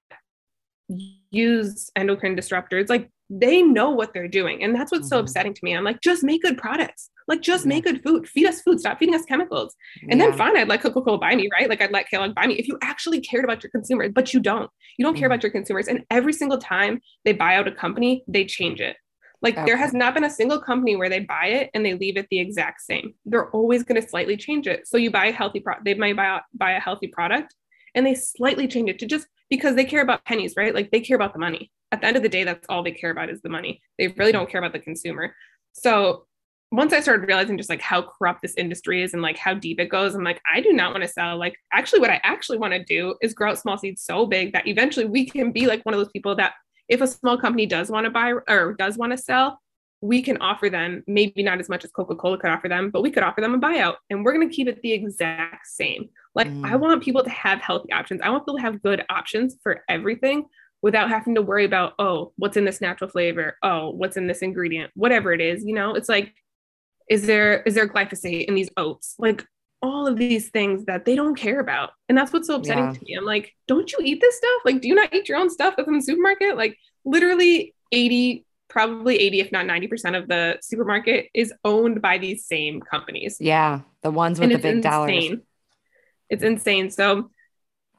[1.31, 2.89] use endocrine disruptors.
[2.89, 4.63] Like they know what they're doing.
[4.63, 5.15] And that's what's mm-hmm.
[5.15, 5.75] so upsetting to me.
[5.75, 7.09] I'm like just make good products.
[7.27, 7.69] Like just yeah.
[7.69, 8.27] make good food.
[8.27, 8.79] Feed us food.
[8.79, 9.75] Stop feeding us chemicals.
[10.09, 10.27] And yeah.
[10.27, 11.69] then fine i'd let coca-cola buy me right?
[11.69, 12.55] Like i'd let kellogg buy me.
[12.55, 15.19] If you actually cared about your consumers but you don't you don't mm-hmm.
[15.19, 15.87] care about your consumers.
[15.87, 18.97] And every single time they buy out a company they change it.
[19.41, 19.65] Like okay.
[19.65, 22.27] there has not been a single company where they buy it and they leave it
[22.29, 23.13] the exact same.
[23.25, 24.85] They're always going to slightly change it.
[24.85, 27.55] So you buy a healthy product they might buy, buy a healthy product
[27.95, 30.73] and they slightly change it to just because they care about pennies, right?
[30.73, 31.71] Like they care about the money.
[31.91, 33.81] At the end of the day, that's all they care about is the money.
[33.97, 35.35] They really don't care about the consumer.
[35.73, 36.25] So
[36.71, 39.79] once I started realizing just like how corrupt this industry is and like how deep
[39.79, 41.37] it goes, I'm like, I do not want to sell.
[41.37, 44.53] Like, actually, what I actually want to do is grow out small seeds so big
[44.53, 46.53] that eventually we can be like one of those people that
[46.87, 49.59] if a small company does want to buy or does want to sell,
[50.01, 53.01] we can offer them maybe not as much as Coca Cola could offer them, but
[53.01, 56.09] we could offer them a buyout and we're going to keep it the exact same.
[56.35, 56.65] Like, mm.
[56.65, 58.21] I want people to have healthy options.
[58.21, 60.45] I want people to have good options for everything
[60.81, 63.57] without having to worry about, oh, what's in this natural flavor?
[63.61, 64.91] Oh, what's in this ingredient?
[64.95, 66.33] Whatever it is, you know, it's like,
[67.09, 69.15] is there is there glyphosate in these oats?
[69.17, 69.45] Like
[69.81, 71.91] all of these things that they don't care about.
[72.07, 72.93] And that's what's so upsetting yeah.
[72.93, 73.13] to me.
[73.15, 74.61] I'm like, don't you eat this stuff?
[74.65, 76.57] Like, do you not eat your own stuff that's in the supermarket?
[76.57, 82.45] Like literally 80 probably 80 if not 90% of the supermarket is owned by these
[82.45, 83.37] same companies.
[83.39, 84.91] Yeah the ones with and the big insane.
[84.91, 85.39] dollars
[86.29, 86.91] it's insane.
[86.91, 87.31] So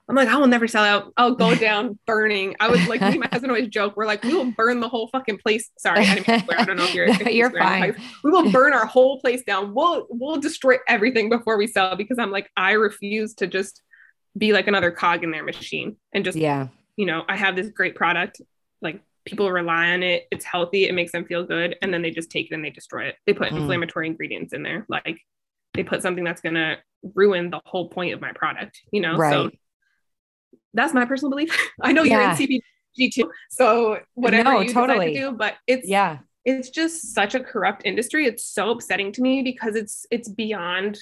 [0.08, 1.12] i'm like i will never sell out.
[1.16, 2.56] I'll go down burning.
[2.60, 3.96] I was like me and my husband always joke.
[3.96, 5.70] We're like we will burn the whole fucking place.
[5.78, 7.96] Sorry i, I don't know if you're if you're fine.
[8.24, 9.74] we will burn our whole place down.
[9.74, 13.82] We'll we'll destroy everything before we sell because i'm like i refuse to just
[14.36, 16.68] be like another cog in their machine and just yeah.
[16.96, 18.40] you know i have this great product
[18.80, 22.10] like people rely on it it's healthy it makes them feel good and then they
[22.10, 23.56] just take it and they destroy it they put mm.
[23.56, 25.18] inflammatory ingredients in there like
[25.74, 26.76] they put something that's going to
[27.14, 29.32] ruin the whole point of my product you know right.
[29.32, 29.50] so
[30.74, 32.20] that's my personal belief i know yeah.
[32.20, 32.60] you're in cpg
[32.98, 33.28] G2.
[33.50, 35.12] So whatever no, you totally.
[35.12, 38.26] decide to do, but it's yeah, it's just such a corrupt industry.
[38.26, 40.98] It's so upsetting to me because it's it's beyond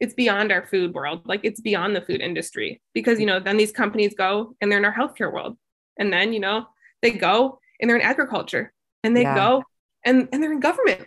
[0.00, 1.22] it's beyond our food world.
[1.26, 4.78] Like it's beyond the food industry because you know then these companies go and they're
[4.78, 5.56] in our healthcare world,
[5.98, 6.66] and then you know
[7.02, 8.72] they go and they're in agriculture,
[9.04, 9.34] and they yeah.
[9.34, 9.62] go
[10.04, 11.06] and and they're in government.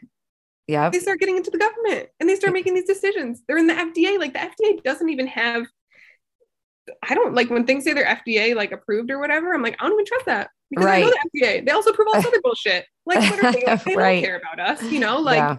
[0.67, 3.41] Yeah, they start getting into the government and they start making these decisions.
[3.47, 4.17] They're in the FDA.
[4.17, 5.65] Like the FDA doesn't even have
[7.01, 9.53] I don't like when things say they're FDA like approved or whatever.
[9.53, 11.03] I'm like, I don't even trust that because right.
[11.03, 11.65] I know the FDA.
[11.65, 12.86] They also approve all this other bullshit.
[13.05, 14.15] Like, what are they, they right.
[14.15, 15.19] don't care about us, you know?
[15.19, 15.57] Like, yeah.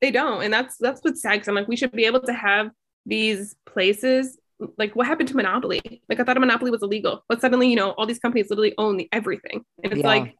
[0.00, 1.32] they don't, and that's that's what's sad.
[1.32, 2.70] Because I'm like, we should be able to have
[3.04, 4.38] these places.
[4.78, 6.02] Like, what happened to Monopoly?
[6.08, 8.74] Like, I thought a Monopoly was illegal, but suddenly, you know, all these companies literally
[8.78, 10.06] own the everything, and it's yeah.
[10.06, 10.36] like,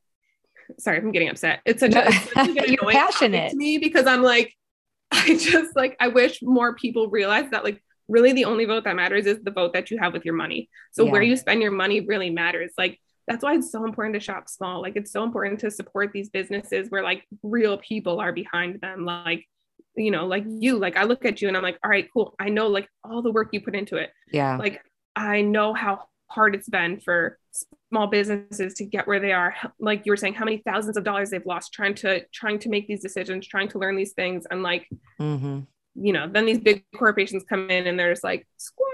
[0.78, 1.60] sorry, I'm getting upset.
[1.64, 4.54] It's such a, it's such a You're passionate to me because I'm like,
[5.10, 8.96] I just like, I wish more people realize that like really the only vote that
[8.96, 10.68] matters is the vote that you have with your money.
[10.92, 11.12] So yeah.
[11.12, 12.72] where you spend your money really matters.
[12.76, 14.82] Like that's why it's so important to shop small.
[14.82, 19.04] Like it's so important to support these businesses where like real people are behind them.
[19.04, 19.46] Like,
[19.96, 22.34] you know, like you, like I look at you and I'm like, all right, cool.
[22.38, 24.10] I know like all the work you put into it.
[24.32, 24.56] Yeah.
[24.56, 24.82] Like
[25.14, 27.38] I know how hard it's been for
[27.90, 31.04] small businesses to get where they are like you were saying how many thousands of
[31.04, 34.46] dollars they've lost trying to trying to make these decisions trying to learn these things
[34.50, 34.88] and like
[35.20, 35.60] mm-hmm
[35.94, 38.88] you know, then these big corporations come in and they're just like, squash.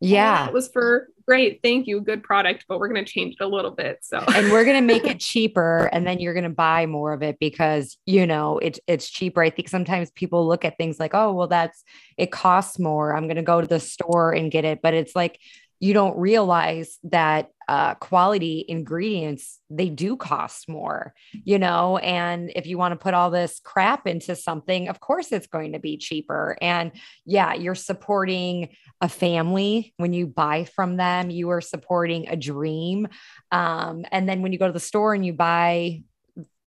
[0.00, 0.46] Yeah.
[0.46, 1.60] It was for great.
[1.62, 2.00] Thank you.
[2.00, 3.98] Good product, but we're going to change it a little bit.
[4.02, 7.12] So, and we're going to make it cheaper and then you're going to buy more
[7.12, 9.42] of it because, you know, it, it's cheaper.
[9.42, 11.82] I think sometimes people look at things like, oh, well, that's,
[12.16, 13.14] it costs more.
[13.16, 14.80] I'm going to go to the store and get it.
[14.82, 15.40] But it's like,
[15.80, 21.12] you don't realize that uh, quality ingredients they do cost more
[21.44, 25.32] you know and if you want to put all this crap into something of course
[25.32, 26.92] it's going to be cheaper and
[27.26, 28.70] yeah you're supporting
[29.02, 33.06] a family when you buy from them you are supporting a dream
[33.52, 36.02] um, and then when you go to the store and you buy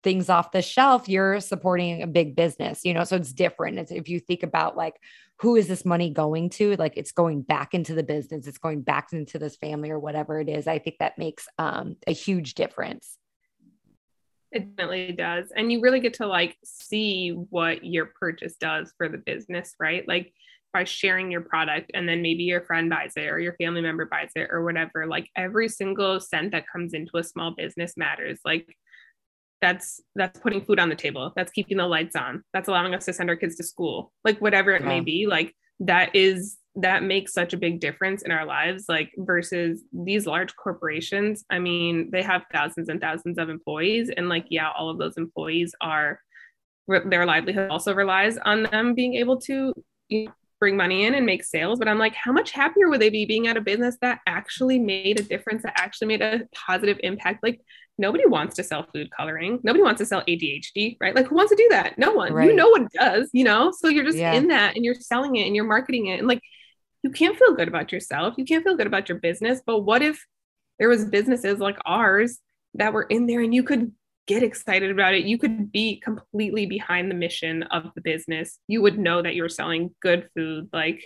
[0.04, 3.04] things off the shelf, you're supporting a big business, you know?
[3.04, 3.80] So it's different.
[3.80, 4.96] It's, if you think about like,
[5.42, 6.76] who is this money going to?
[6.76, 10.40] Like it's going back into the business, it's going back into this family or whatever
[10.40, 10.68] it is.
[10.68, 13.18] I think that makes um, a huge difference.
[14.52, 15.52] It definitely does.
[15.56, 20.08] And you really get to like see what your purchase does for the business, right?
[20.08, 20.32] Like
[20.74, 24.06] by sharing your product and then maybe your friend buys it or your family member
[24.06, 25.08] buys it or whatever.
[25.08, 28.40] Like every single cent that comes into a small business matters.
[28.46, 28.78] Like
[29.62, 31.32] that's that's putting food on the table.
[31.36, 32.44] That's keeping the lights on.
[32.54, 34.12] That's allowing us to send our kids to school.
[34.24, 34.88] Like whatever it yeah.
[34.88, 39.12] may be like that is that makes such a big difference in our lives like
[39.18, 41.46] versus these large corporations.
[41.50, 45.18] I mean they have thousands and thousands of employees and like yeah all of those
[45.18, 46.20] employees are
[46.88, 49.74] their livelihood also relies on them being able to
[50.10, 51.78] you know, bring money in and make sales.
[51.78, 54.80] But i'm like how much happier would they be being at a business that actually
[54.80, 57.44] made a difference that actually made a positive impact?
[57.44, 57.62] Like
[58.02, 59.60] nobody wants to sell food coloring.
[59.64, 61.16] Nobody wants to sell ADHD, right?
[61.16, 61.98] Like who wants to do that?
[61.98, 62.34] No one.
[62.34, 62.50] Right.
[62.50, 63.72] You know what it does, you know?
[63.72, 64.34] So you're just yeah.
[64.34, 66.20] in that and you're selling it and you're marketing it.
[66.20, 66.42] And like
[67.04, 68.34] you can't feel good about yourself.
[68.38, 69.62] You can't feel good about your business.
[69.66, 70.26] But what if
[70.80, 72.40] there was businesses like ours
[72.74, 73.92] that were in there and you could
[74.28, 75.26] get excited about it.
[75.26, 78.60] You could be completely behind the mission of the business.
[78.68, 80.70] You would know that you're selling good food.
[80.72, 81.04] Like,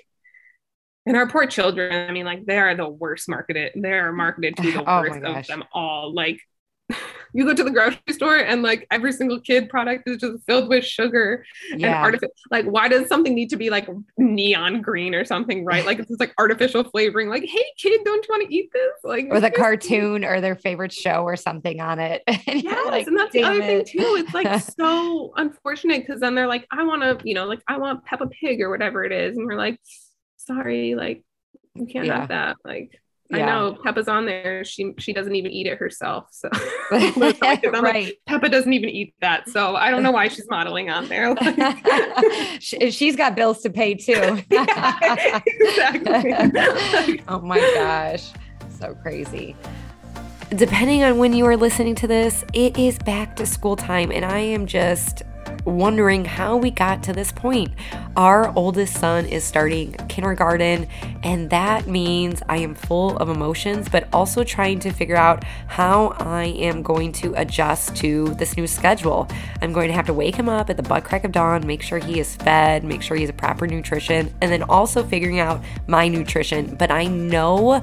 [1.05, 3.71] and our poor children, I mean, like they are the worst marketed.
[3.75, 6.13] They are marketed to the oh worst of them all.
[6.13, 6.39] Like
[7.35, 10.69] you go to the grocery store and like every single kid product is just filled
[10.69, 11.87] with sugar yeah.
[11.87, 15.85] and artificial like why does something need to be like neon green or something right
[15.85, 18.93] like it's just like artificial flavoring like hey kid don't you want to eat this
[19.03, 23.05] like with a cartoon or their favorite show or something on it and yes like,
[23.05, 23.65] and that's the other it.
[23.65, 27.45] thing too it's like so unfortunate because then they're like i want to you know
[27.45, 29.77] like i want peppa pig or whatever it is and we're like
[30.37, 31.21] sorry like
[31.73, 32.19] you can't yeah.
[32.19, 32.97] have that like
[33.29, 33.37] yeah.
[33.37, 34.63] I know Peppa's on there.
[34.63, 36.27] She she doesn't even eat it herself.
[36.31, 36.49] So
[36.91, 37.41] right.
[37.41, 39.49] Like, Peppa doesn't even eat that.
[39.49, 41.33] So I don't know why she's modeling on there.
[41.33, 44.41] Like, she's got bills to pay too.
[44.49, 47.23] yeah, exactly.
[47.27, 48.31] oh my gosh.
[48.79, 49.55] So crazy.
[50.49, 54.23] Depending on when you are listening to this, it is back to school time and
[54.23, 55.23] I am just
[55.65, 57.73] wondering how we got to this point.
[58.15, 60.87] Our oldest son is starting kindergarten,
[61.23, 66.15] and that means I am full of emotions, but also trying to figure out how
[66.19, 69.27] I am going to adjust to this new schedule.
[69.61, 71.81] I'm going to have to wake him up at the butt crack of dawn, make
[71.81, 75.39] sure he is fed, make sure he has a proper nutrition, and then also figuring
[75.39, 76.75] out my nutrition.
[76.75, 77.81] But I know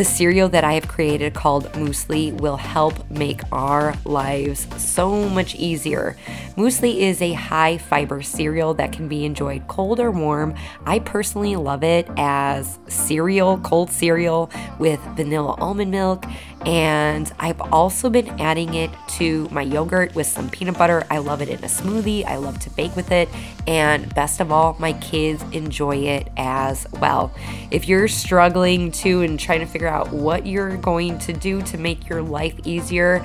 [0.00, 5.54] the cereal that I have created called Muesli will help make our lives so much
[5.56, 6.16] easier.
[6.56, 10.54] Muesli is a high fiber cereal that can be enjoyed cold or warm.
[10.86, 16.24] I personally love it as cereal, cold cereal with vanilla almond milk
[16.66, 21.06] And I've also been adding it to my yogurt with some peanut butter.
[21.10, 22.24] I love it in a smoothie.
[22.26, 23.28] I love to bake with it.
[23.66, 27.32] And best of all, my kids enjoy it as well.
[27.70, 31.78] If you're struggling too and trying to figure out what you're going to do to
[31.78, 33.24] make your life easier,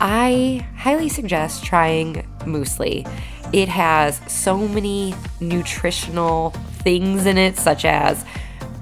[0.00, 3.08] I highly suggest trying Muesli.
[3.52, 6.50] It has so many nutritional
[6.82, 8.24] things in it, such as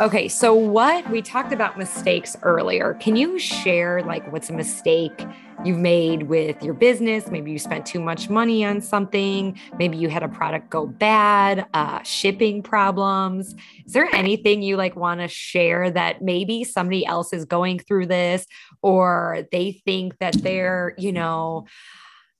[0.00, 2.94] Okay, so what we talked about mistakes earlier.
[3.00, 5.26] Can you share like what's a mistake
[5.62, 7.30] you've made with your business?
[7.30, 9.60] Maybe you spent too much money on something.
[9.78, 13.54] Maybe you had a product go bad, uh, shipping problems.
[13.84, 18.06] Is there anything you like want to share that maybe somebody else is going through
[18.06, 18.46] this
[18.80, 21.66] or they think that they're, you know,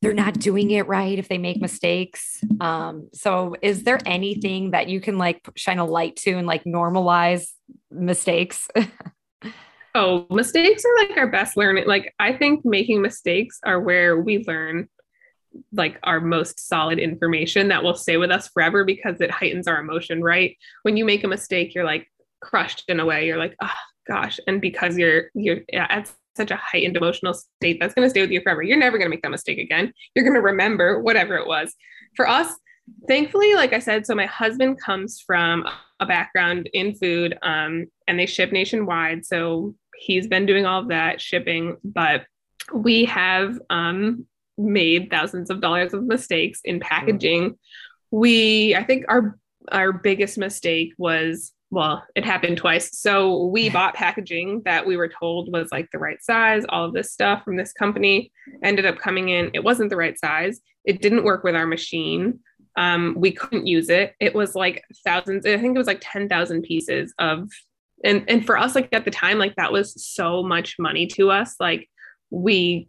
[0.02, 2.42] they're not doing it right if they make mistakes.
[2.60, 6.64] Um, so is there anything that you can like shine a light to and like
[6.64, 7.48] normalize
[7.90, 8.66] mistakes?
[9.94, 11.86] oh, mistakes are like our best learning.
[11.86, 14.88] Like I think making mistakes are where we learn
[15.72, 19.80] like our most solid information that will stay with us forever because it heightens our
[19.80, 20.56] emotion, right?
[20.82, 22.06] When you make a mistake, you're like
[22.40, 23.26] crushed in a way.
[23.26, 23.70] You're like, oh
[24.08, 24.40] gosh.
[24.46, 28.30] And because you're you're at such a heightened emotional state that's going to stay with
[28.30, 28.62] you forever.
[28.62, 29.92] You're never going to make that mistake again.
[30.14, 31.74] You're going to remember whatever it was.
[32.16, 32.50] For us,
[33.06, 35.66] thankfully, like I said, so my husband comes from
[36.00, 39.26] a background in food um, and they ship nationwide.
[39.26, 42.24] So he's been doing all of that shipping, but
[42.72, 44.24] we have um,
[44.56, 47.58] made thousands of dollars of mistakes in packaging.
[48.10, 49.38] We, I think our
[49.70, 52.98] our biggest mistake was well, it happened twice.
[52.98, 56.92] So we bought packaging that we were told was like the right size, all of
[56.92, 59.50] this stuff from this company ended up coming in.
[59.54, 60.60] It wasn't the right size.
[60.84, 62.40] It didn't work with our machine.
[62.76, 64.14] Um, we couldn't use it.
[64.20, 67.48] It was like thousands, I think it was like 10,000 pieces of,
[68.02, 71.30] and, and for us, like at the time, like that was so much money to
[71.30, 71.56] us.
[71.60, 71.88] Like
[72.30, 72.88] we,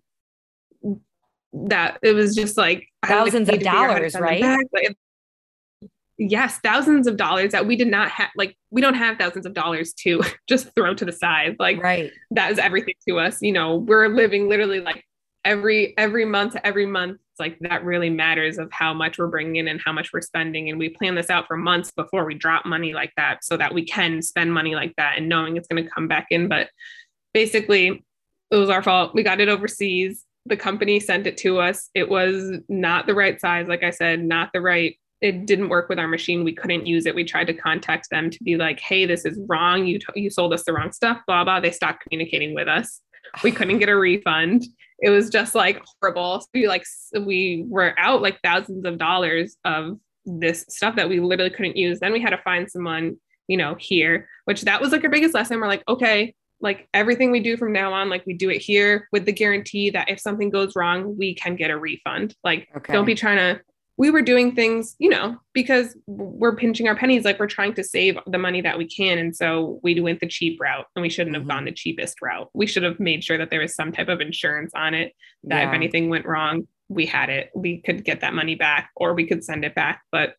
[1.53, 4.41] that it was just like thousands of dollars, right?
[4.71, 4.95] Like,
[6.29, 9.53] yes thousands of dollars that we did not have like we don't have thousands of
[9.53, 11.55] dollars to just throw to the side.
[11.59, 12.11] Like right.
[12.31, 15.03] that is everything to us you know we're living literally like
[15.43, 19.55] every every month every month it's like that really matters of how much we're bringing
[19.55, 20.69] in and how much we're spending.
[20.69, 23.73] And we plan this out for months before we drop money like that so that
[23.73, 26.49] we can spend money like that and knowing it's going to come back in.
[26.49, 26.69] But
[27.33, 28.03] basically
[28.51, 29.15] it was our fault.
[29.15, 30.25] We got it overseas.
[30.45, 31.89] The company sent it to us.
[31.93, 35.87] It was not the right size like i said not the right it didn't work
[35.87, 36.43] with our machine.
[36.43, 37.13] We couldn't use it.
[37.13, 39.85] We tried to contact them to be like, "Hey, this is wrong.
[39.85, 41.59] You t- you sold us the wrong stuff." Blah blah.
[41.59, 43.01] They stopped communicating with us.
[43.43, 44.65] We couldn't get a refund.
[44.99, 46.41] It was just like horrible.
[46.41, 46.85] So we like
[47.19, 51.99] we were out like thousands of dollars of this stuff that we literally couldn't use.
[51.99, 53.17] Then we had to find someone,
[53.47, 55.59] you know, here, which that was like our biggest lesson.
[55.59, 59.07] We're like, okay, like everything we do from now on, like we do it here
[59.11, 62.35] with the guarantee that if something goes wrong, we can get a refund.
[62.43, 62.93] Like, okay.
[62.93, 63.61] don't be trying to
[64.01, 67.83] we were doing things, you know, because we're pinching our pennies, like we're trying to
[67.83, 69.19] save the money that we can.
[69.19, 71.51] And so we went the cheap route and we shouldn't have mm-hmm.
[71.51, 72.49] gone the cheapest route.
[72.55, 75.61] We should have made sure that there was some type of insurance on it, that
[75.61, 75.67] yeah.
[75.67, 77.51] if anything went wrong, we had it.
[77.53, 80.01] We could get that money back or we could send it back.
[80.11, 80.33] But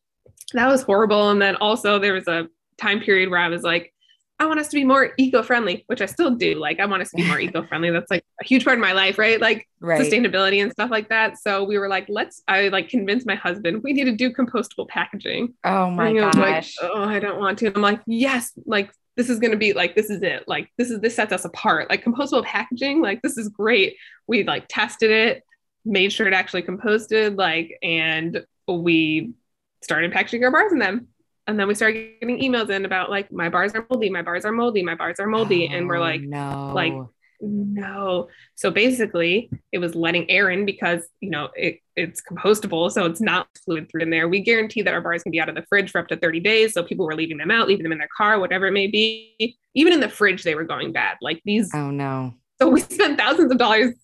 [0.55, 1.31] that was horrible.
[1.31, 2.49] And then also there was a
[2.79, 3.95] time period where I was like,
[4.39, 6.57] I want us to be more eco-friendly, which I still do.
[6.57, 7.91] Like I want us to be more eco-friendly.
[7.91, 9.41] That's like a huge part of my life, right?
[9.41, 10.01] Like right.
[10.01, 11.39] sustainability and stuff like that.
[11.39, 14.89] So we were like, let's I like convinced my husband we need to do compostable
[14.89, 15.55] packaging.
[15.65, 16.35] Oh my gosh.
[16.37, 17.67] Like, oh, I don't want to.
[17.67, 20.45] And I'm like, yes, like this is going to be like this is it.
[20.49, 21.91] Like this is this sets us apart.
[21.91, 23.97] Like compostable packaging, like this is great.
[24.27, 25.45] We like tested it,
[25.85, 29.35] made sure it actually composted, like, and we
[29.83, 31.09] started packaging our bars in them
[31.53, 34.47] and then we started getting emails in about like my bars are moldy my bars
[34.47, 35.69] are moldy my bars are moldy.
[35.71, 36.73] Oh, and we're oh, like no.
[36.75, 36.95] like
[37.43, 38.29] no.
[38.55, 43.21] So basically it was letting air in because you know it, it's compostable so it's
[43.21, 44.29] not fluid through in there.
[44.29, 46.41] We guarantee that our bars can be out of the fridge for up to 30
[46.41, 48.87] days so people were leaving them out leaving them in their car whatever it may
[48.87, 49.57] be.
[49.75, 51.19] Even in the fridge they were going bad.
[51.21, 52.33] Like these oh no.
[52.61, 53.95] So we spent thousands of dollars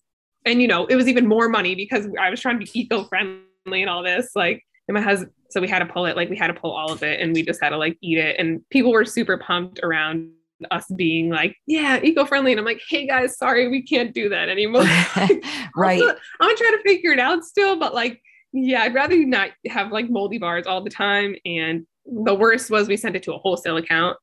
[0.44, 3.42] and you know it was even more money because i was trying to be eco-friendly
[3.66, 6.36] and all this like and my husband so we had to pull it like we
[6.36, 8.60] had to pull all of it and we just had to like eat it and
[8.70, 10.30] people were super pumped around
[10.70, 12.52] us being like, yeah, eco-friendly.
[12.52, 14.82] And I'm like, hey guys, sorry, we can't do that anymore.
[15.76, 16.02] right.
[16.02, 18.20] I'm, I'm trying to figure it out still, but like,
[18.52, 21.36] yeah, I'd rather you not have like moldy bars all the time.
[21.44, 24.16] And the worst was we sent it to a wholesale account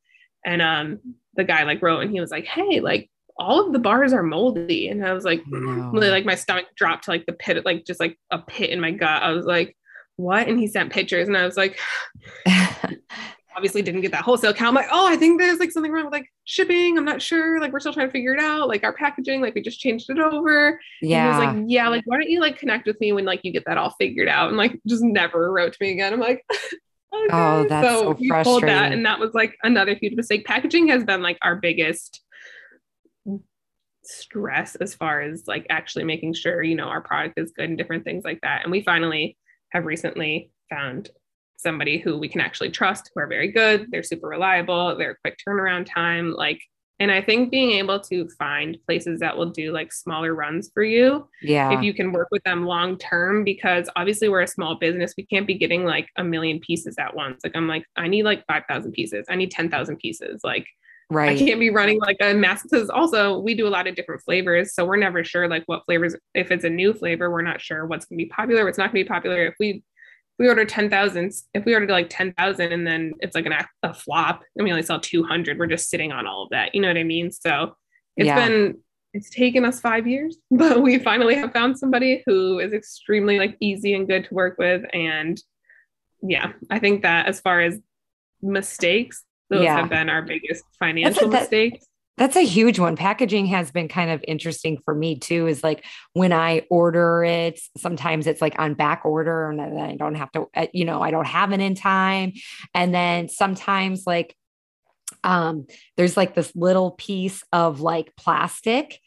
[0.46, 1.00] and um
[1.36, 4.24] the guy like wrote and he was like, hey, like all of the bars are
[4.24, 4.88] moldy.
[4.88, 5.90] And I was like, no.
[5.92, 8.80] really like my stomach dropped to like the pit, like just like a pit in
[8.80, 9.22] my gut.
[9.22, 9.76] I was like,
[10.18, 10.48] what?
[10.48, 11.80] And he sent pictures and I was like,
[13.56, 14.70] obviously didn't get that wholesale account.
[14.70, 16.98] I'm like, oh, I think there's like something wrong with like shipping.
[16.98, 17.60] I'm not sure.
[17.60, 18.68] Like we're still trying to figure it out.
[18.68, 20.80] Like our packaging, like we just changed it over.
[21.02, 21.26] Yeah.
[21.26, 23.42] And he was like, yeah, like why don't you like connect with me when like
[23.44, 24.50] you get that all figured out?
[24.50, 26.12] And like just never wrote to me again.
[26.12, 27.28] I'm like, okay.
[27.32, 30.46] oh, that's so, so we pulled that, and that was like another huge mistake.
[30.46, 32.22] Packaging has been like our biggest
[34.04, 37.78] stress as far as like actually making sure you know our product is good and
[37.78, 38.64] different things like that.
[38.64, 39.38] And we finally
[39.76, 41.10] have recently found
[41.58, 45.38] somebody who we can actually trust, who are very good, they're super reliable, they're quick
[45.48, 46.32] turnaround time.
[46.32, 46.62] Like,
[47.00, 50.84] and I think being able to find places that will do like smaller runs for
[50.84, 51.28] you.
[51.42, 51.78] Yeah.
[51.78, 55.26] If you can work with them long term, because obviously we're a small business, we
[55.26, 57.42] can't be getting like a million pieces at once.
[57.44, 60.42] Like, I'm like, I need like 5,000 pieces, I need 10,000 pieces.
[60.44, 60.66] Like,
[61.12, 61.40] Right.
[61.40, 64.24] I can't be running like a mass because also we do a lot of different
[64.24, 64.74] flavors.
[64.74, 67.86] So we're never sure like what flavors, if it's a new flavor, we're not sure
[67.86, 69.46] what's gonna be popular, what's not gonna be popular.
[69.46, 69.84] If we
[70.38, 73.54] if we order 10,000, if we ordered like 10,000 and then it's like an,
[73.84, 76.76] a flop and we only sell 200, we're just sitting on all of that.
[76.76, 77.32] You know what I mean?
[77.32, 77.78] So
[78.18, 78.46] it's yeah.
[78.46, 78.78] been,
[79.14, 83.56] it's taken us five years, but we finally have found somebody who is extremely like
[83.62, 84.84] easy and good to work with.
[84.92, 85.42] And
[86.22, 87.80] yeah, I think that as far as
[88.42, 89.78] mistakes, those yeah.
[89.78, 91.86] have been our biggest financial that, mistakes.
[92.18, 92.96] That's a huge one.
[92.96, 95.48] Packaging has been kind of interesting for me too.
[95.48, 95.84] Is like
[96.14, 100.32] when I order it, sometimes it's like on back order and then I don't have
[100.32, 102.34] to, uh, you know, I don't have it in time.
[102.74, 104.36] And then sometimes like
[105.24, 105.68] um
[105.98, 109.00] there's like this little piece of like plastic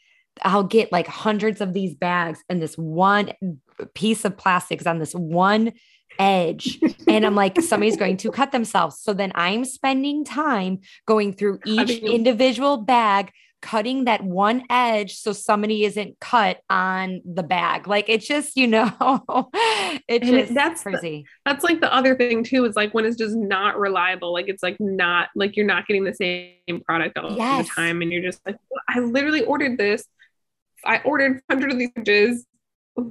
[0.42, 3.32] I'll get like hundreds of these bags and this one
[3.94, 5.72] piece of plastic is on this one
[6.18, 6.78] edge.
[7.06, 9.00] and I'm like, somebody's going to cut themselves.
[9.00, 15.32] So then I'm spending time going through each individual bag, cutting that one edge so
[15.32, 17.88] somebody isn't cut on the bag.
[17.88, 18.88] Like it's just, you know,
[20.08, 21.24] it's just that's crazy.
[21.24, 24.48] The, that's like the other thing too, is like when it's just not reliable, like
[24.48, 27.66] it's like not like you're not getting the same product all yes.
[27.66, 28.02] the time.
[28.02, 28.56] And you're just like,
[28.88, 30.04] I literally ordered this.
[30.84, 32.46] I ordered 100 of these edges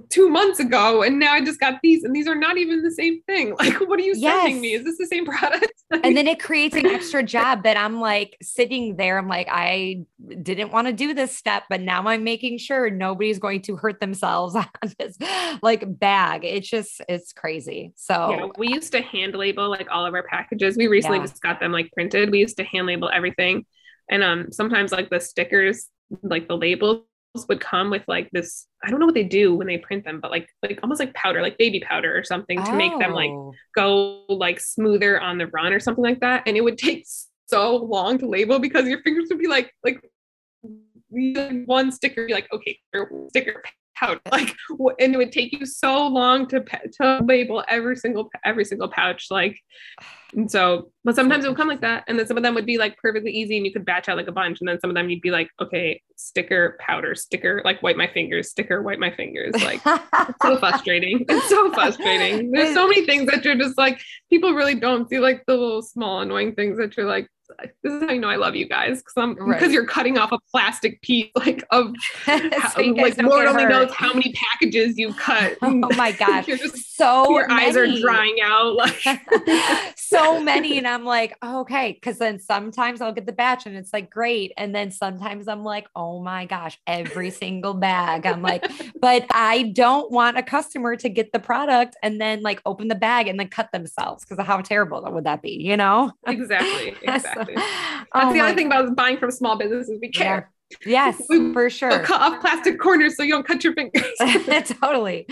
[0.09, 2.91] two months ago and now I just got these and these are not even the
[2.91, 3.55] same thing.
[3.67, 4.43] Like, what are you yes.
[4.43, 4.73] sending me?
[4.73, 5.71] Is this the same product?
[5.91, 9.17] and then it creates an extra job that I'm like sitting there.
[9.17, 10.05] I'm like, I
[10.43, 13.99] didn't want to do this step, but now I'm making sure nobody's going to hurt
[13.99, 14.67] themselves on
[14.99, 15.17] this
[15.61, 16.45] like bag.
[16.45, 17.93] It's just, it's crazy.
[17.95, 20.77] So yeah, we used to hand label like all of our packages.
[20.77, 21.25] We recently yeah.
[21.25, 22.29] just got them like printed.
[22.29, 23.65] We used to hand label everything.
[24.09, 25.89] And um sometimes like the stickers,
[26.21, 27.06] like the labels
[27.47, 30.19] would come with like this i don't know what they do when they print them
[30.19, 32.75] but like like almost like powder like baby powder or something to oh.
[32.75, 33.53] make them like oh.
[33.75, 37.05] go like smoother on the run or something like that and it would take
[37.47, 40.01] so long to label because your fingers would be like like
[41.09, 42.77] one sticker be like okay
[43.29, 43.63] sticker
[43.97, 44.55] pouch like
[44.99, 49.27] and it would take you so long to to label every single every single pouch
[49.29, 49.59] like
[50.33, 52.65] and so but sometimes it would come like that and then some of them would
[52.65, 54.89] be like perfectly easy and you could batch out like a bunch and then some
[54.89, 58.99] of them you'd be like okay sticker powder sticker like wipe my fingers sticker wipe
[58.99, 62.51] my fingers like it's so frustrating it's so frustrating.
[62.51, 65.81] There's so many things that you're just like people really don't see like the little
[65.81, 67.27] small annoying things that you're like
[67.83, 69.59] this is how you know I love you guys because I'm right.
[69.59, 71.93] because you're cutting off a plastic piece like of
[72.25, 73.69] so how, like Lord only hurt.
[73.69, 75.57] knows how many packages you've cut.
[75.61, 77.67] oh my gosh, just, so your many.
[77.67, 79.01] eyes are drying out like
[79.97, 83.75] so many, and I'm like oh, okay, because then sometimes I'll get the batch and
[83.75, 88.25] it's like great, and then sometimes I'm like oh my gosh, every single bag.
[88.25, 88.65] I'm like,
[89.01, 92.95] but I don't want a customer to get the product and then like open the
[92.95, 96.11] bag and then cut themselves because how terrible would that be, you know?
[96.27, 96.95] Exactly.
[97.01, 97.36] Exactly.
[97.55, 99.99] That's oh the other thing about buying from small businesses.
[100.01, 100.25] We care.
[100.25, 100.43] Yeah.
[100.85, 101.99] Yes, we, for sure.
[102.03, 104.03] Cut off plastic corners so you don't cut your fingers.
[104.81, 105.25] totally.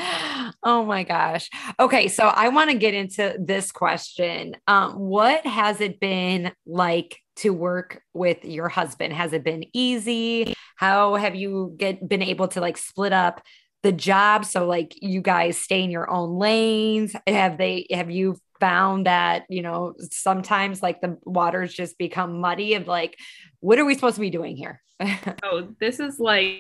[0.63, 1.49] Oh my gosh.
[1.79, 4.55] Okay, so I want to get into this question.
[4.67, 9.13] Um, what has it been like to work with your husband?
[9.13, 10.53] Has it been easy?
[10.77, 13.41] How have you get been able to like split up
[13.83, 17.13] the job so like you guys stay in your own lanes?
[17.27, 22.75] Have they have you found that you know sometimes like the waters just become muddy
[22.75, 23.17] of like
[23.59, 24.81] what are we supposed to be doing here
[25.43, 26.59] oh this is like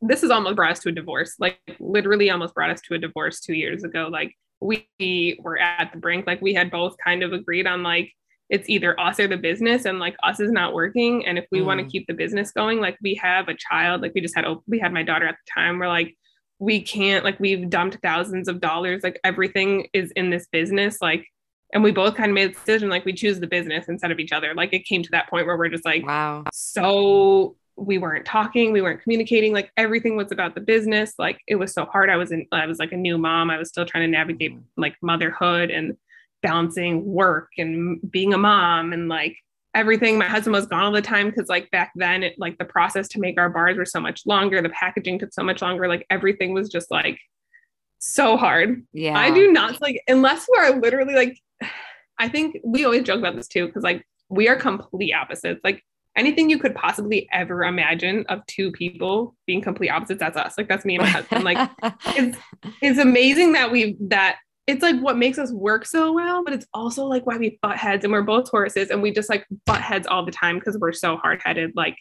[0.00, 2.98] this is almost brought us to a divorce like literally almost brought us to a
[2.98, 7.22] divorce two years ago like we were at the brink like we had both kind
[7.22, 8.12] of agreed on like
[8.50, 11.60] it's either us or the business and like us is not working and if we
[11.60, 11.66] mm.
[11.66, 14.44] want to keep the business going like we have a child like we just had
[14.66, 16.14] we had my daughter at the time we're like
[16.58, 21.26] we can't like we've dumped thousands of dollars like everything is in this business like
[21.74, 24.20] and we both kind of made a decision like we choose the business instead of
[24.20, 24.54] each other.
[24.54, 26.44] Like it came to that point where we're just like wow.
[26.52, 31.14] so we weren't talking we weren't communicating like everything was about the business.
[31.18, 32.08] Like it was so hard.
[32.08, 33.50] I was in i was like a new mom.
[33.50, 34.80] I was still trying to navigate mm-hmm.
[34.80, 35.96] like motherhood and
[36.42, 39.36] balancing work and being a mom and like
[39.74, 40.18] everything.
[40.18, 43.08] My husband was gone all the time because like back then it like the process
[43.08, 46.06] to make our bars were so much longer the packaging took so much longer like
[46.10, 47.18] everything was just like
[47.98, 48.86] so hard.
[48.92, 49.18] Yeah.
[49.18, 51.38] I do not like unless we're literally like
[52.18, 55.60] i think we always joke about this too because like we are complete opposites.
[55.64, 55.82] Like
[56.16, 60.54] anything you could possibly ever imagine of two people being complete opposites that's us.
[60.56, 61.44] Like that's me and my husband.
[61.44, 61.70] Like
[62.06, 62.38] it's
[62.80, 66.66] it's amazing that we that it's like what makes us work so well, but it's
[66.72, 69.82] also like why we butt heads and we're both Tauruses and we just like butt
[69.82, 71.72] heads all the time because we're so hard headed.
[71.76, 71.96] Like,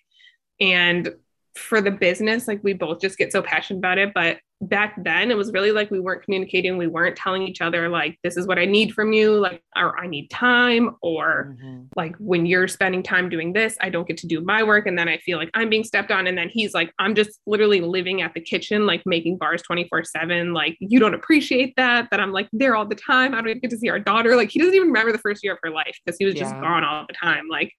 [0.61, 1.13] and
[1.55, 4.13] for the business, like we both just get so passionate about it.
[4.13, 4.37] But
[4.67, 8.17] back then it was really like we weren't communicating we weren't telling each other like
[8.23, 11.83] this is what i need from you like or i need time or mm-hmm.
[11.95, 14.97] like when you're spending time doing this i don't get to do my work and
[14.97, 17.81] then i feel like i'm being stepped on and then he's like i'm just literally
[17.81, 22.19] living at the kitchen like making bars 24 7 like you don't appreciate that that
[22.19, 24.49] i'm like there all the time i don't even get to see our daughter like
[24.49, 26.83] he doesn't even remember the first year of her life because he was just gone
[26.83, 27.71] all the time like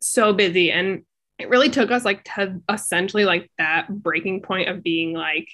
[0.00, 1.02] so busy and
[1.38, 5.48] it really took us like to essentially like that breaking point of being like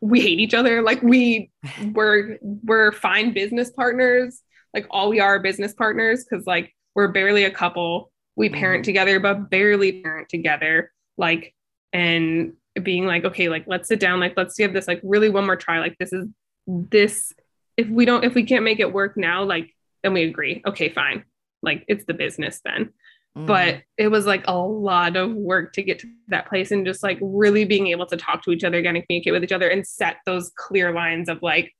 [0.00, 0.82] we hate each other.
[0.82, 1.50] Like we
[1.92, 4.40] we're we're fine business partners.
[4.74, 8.10] Like all we are business partners because like we're barely a couple.
[8.36, 8.88] We parent mm-hmm.
[8.88, 10.90] together, but barely parent together.
[11.18, 11.54] Like
[11.92, 15.44] and being like, okay, like let's sit down, like let's give this like really one
[15.44, 15.78] more try.
[15.80, 16.26] Like this is
[16.66, 17.32] this
[17.76, 20.62] if we don't if we can't make it work now, like then we agree.
[20.66, 21.24] Okay, fine.
[21.62, 22.90] Like it's the business then.
[23.36, 23.46] Mm.
[23.46, 27.02] But it was like a lot of work to get to that place and just
[27.02, 29.68] like really being able to talk to each other again and communicate with each other
[29.68, 31.72] and set those clear lines of like,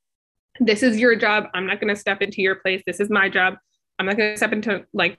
[0.61, 1.45] this is your job.
[1.55, 2.83] I'm not going to step into your place.
[2.87, 3.55] This is my job.
[3.99, 5.19] I'm not going to step into like,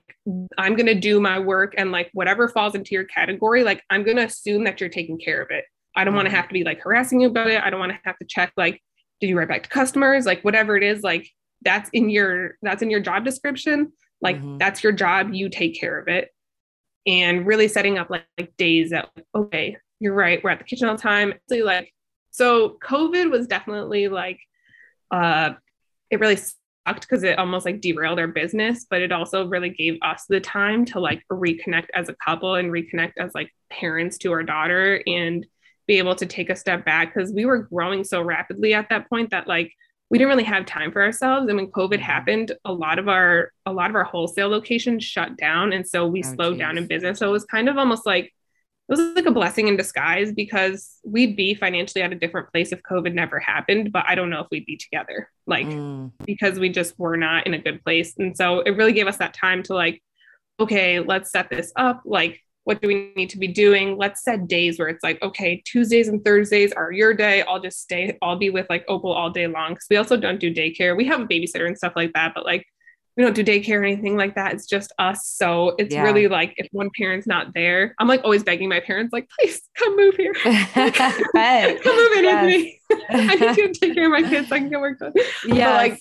[0.58, 4.02] I'm going to do my work and like whatever falls into your category, like I'm
[4.02, 5.64] going to assume that you're taking care of it.
[5.96, 7.62] I don't want to have to be like harassing you about it.
[7.62, 8.82] I don't want to have to check like,
[9.20, 10.26] did you write back to customers?
[10.26, 11.28] Like whatever it is, like
[11.62, 14.58] that's in your that's in your job description like mm-hmm.
[14.58, 16.30] that's your job you take care of it
[17.06, 20.88] and really setting up like, like days that okay you're right we're at the kitchen
[20.88, 21.92] all the time so like
[22.30, 24.40] so covid was definitely like
[25.10, 25.50] uh
[26.10, 29.98] it really sucked because it almost like derailed our business but it also really gave
[30.02, 34.32] us the time to like reconnect as a couple and reconnect as like parents to
[34.32, 35.46] our daughter and
[35.86, 39.08] be able to take a step back because we were growing so rapidly at that
[39.08, 39.72] point that like
[40.14, 42.02] we didn't really have time for ourselves and when covid mm-hmm.
[42.02, 46.06] happened a lot of our a lot of our wholesale locations shut down and so
[46.06, 46.60] we oh, slowed geez.
[46.60, 49.66] down in business so it was kind of almost like it was like a blessing
[49.66, 54.04] in disguise because we'd be financially at a different place if covid never happened but
[54.06, 56.12] i don't know if we'd be together like mm.
[56.24, 59.16] because we just were not in a good place and so it really gave us
[59.16, 60.00] that time to like
[60.60, 63.96] okay let's set this up like what do we need to be doing?
[63.96, 67.42] Let's set days where it's like okay tuesdays and thursdays are your day.
[67.42, 69.74] I'll just stay i'll be with like opal all day long.
[69.74, 70.96] Because we also don't do daycare.
[70.96, 72.66] We have a babysitter and stuff like that but like
[73.16, 74.54] we don't do daycare or anything like that.
[74.54, 75.26] It's just us.
[75.26, 76.02] So it's yeah.
[76.02, 79.62] really like if one parent's not there i'm like always begging my parents like please
[79.76, 80.34] come move here.
[80.44, 82.44] Come move in yes.
[82.44, 82.80] with me.
[83.10, 85.12] i need to take care of my kids so i can get work done.
[85.46, 86.00] Yeah like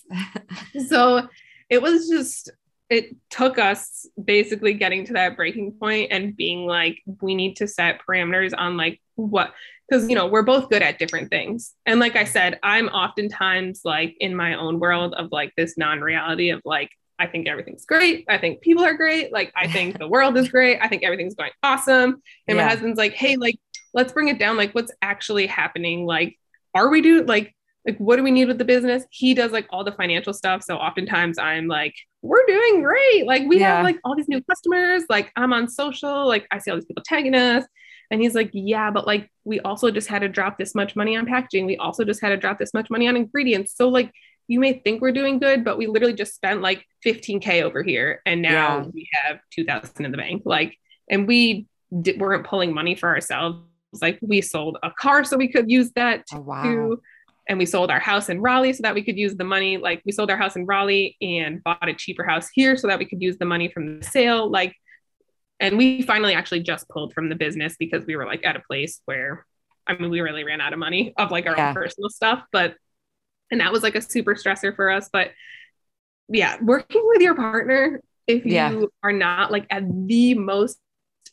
[0.87, 1.27] so
[1.69, 2.49] it was just
[2.93, 7.67] it took us basically getting to that breaking point and being like we need to
[7.67, 9.51] set parameters on like what
[9.89, 11.73] because you know we're both good at different things.
[11.87, 16.51] And like i said i'm oftentimes like in my own world of like this non-reality
[16.51, 18.25] of like i think everything's great.
[18.29, 19.33] I think people are great.
[19.33, 20.77] Like i think the world is great.
[20.79, 22.21] I think everything's going awesome.
[22.47, 22.63] And yeah.
[22.63, 23.55] my husband's like hey like
[23.95, 24.55] let's bring it down.
[24.55, 26.05] Like what's actually happening?
[26.05, 26.37] Like
[26.75, 27.55] are we doing like
[27.85, 29.03] like what do we need with the business?
[29.09, 30.63] He does like all the financial stuff.
[30.63, 33.25] So oftentimes i'm like we're doing great.
[33.25, 33.75] Like we yeah.
[33.75, 35.03] have like all these new customers.
[35.09, 36.27] Like i'm on social.
[36.27, 37.65] Like i see all these people tagging us.
[38.11, 41.15] And he's like yeah but like we also just had to drop this much money
[41.15, 41.65] on packaging.
[41.65, 43.73] We also just had to drop this much money on ingredients.
[43.75, 44.11] So like
[44.47, 48.21] you may think we're doing good but we literally just spent like 15k over here.
[48.25, 48.85] And now yeah.
[48.93, 50.43] we have 2000 in the bank.
[50.45, 50.77] Like
[51.09, 51.67] and we
[52.01, 53.59] di- weren't pulling money for ourselves.
[54.01, 56.63] Like we sold a car so we could use that oh, wow.
[56.63, 57.01] to
[57.47, 59.77] and we sold our house in Raleigh so that we could use the money.
[59.77, 62.99] Like we sold our house in Raleigh and bought a cheaper house here so that
[62.99, 64.49] we could use the money from the sale.
[64.49, 64.75] Like,
[65.59, 68.61] and we finally actually just pulled from the business because we were like at a
[68.61, 69.45] place where,
[69.85, 71.69] I mean, we really ran out of money of like our yeah.
[71.69, 72.43] own personal stuff.
[72.51, 72.75] But,
[73.51, 75.09] and that was like a super stressor for us.
[75.11, 75.31] But
[76.29, 78.81] yeah, working with your partner if you yeah.
[79.03, 80.77] are not like at the most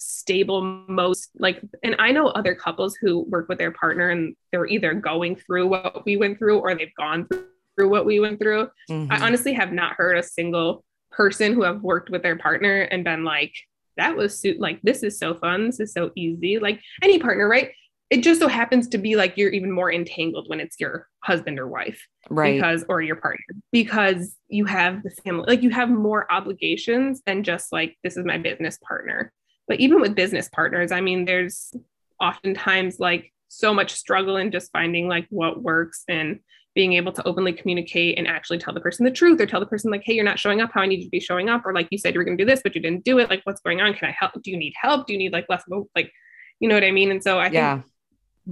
[0.01, 4.67] stable most like and i know other couples who work with their partner and they're
[4.67, 8.69] either going through what we went through or they've gone through what we went through.
[8.91, 9.13] Mm-hmm.
[9.13, 13.05] i honestly have not heard a single person who have worked with their partner and
[13.05, 13.53] been like
[13.99, 17.47] that was so, like this is so fun this is so easy like any partner
[17.49, 17.73] right?
[18.09, 21.61] It just so happens to be like you're even more entangled when it's your husband
[21.61, 22.57] or wife right.
[22.57, 27.45] because or your partner because you have the family like you have more obligations than
[27.45, 29.33] just like this is my business partner
[29.71, 31.73] but even with business partners i mean there's
[32.21, 36.41] oftentimes like so much struggle in just finding like what works and
[36.75, 39.67] being able to openly communicate and actually tell the person the truth or tell the
[39.67, 41.65] person like hey you're not showing up how i need you to be showing up
[41.65, 43.31] or like you said you were going to do this but you didn't do it
[43.31, 45.47] like what's going on can i help do you need help do you need like
[45.49, 45.65] less
[45.97, 46.13] like
[46.61, 47.77] you know what i mean and so i yeah.
[47.77, 47.87] think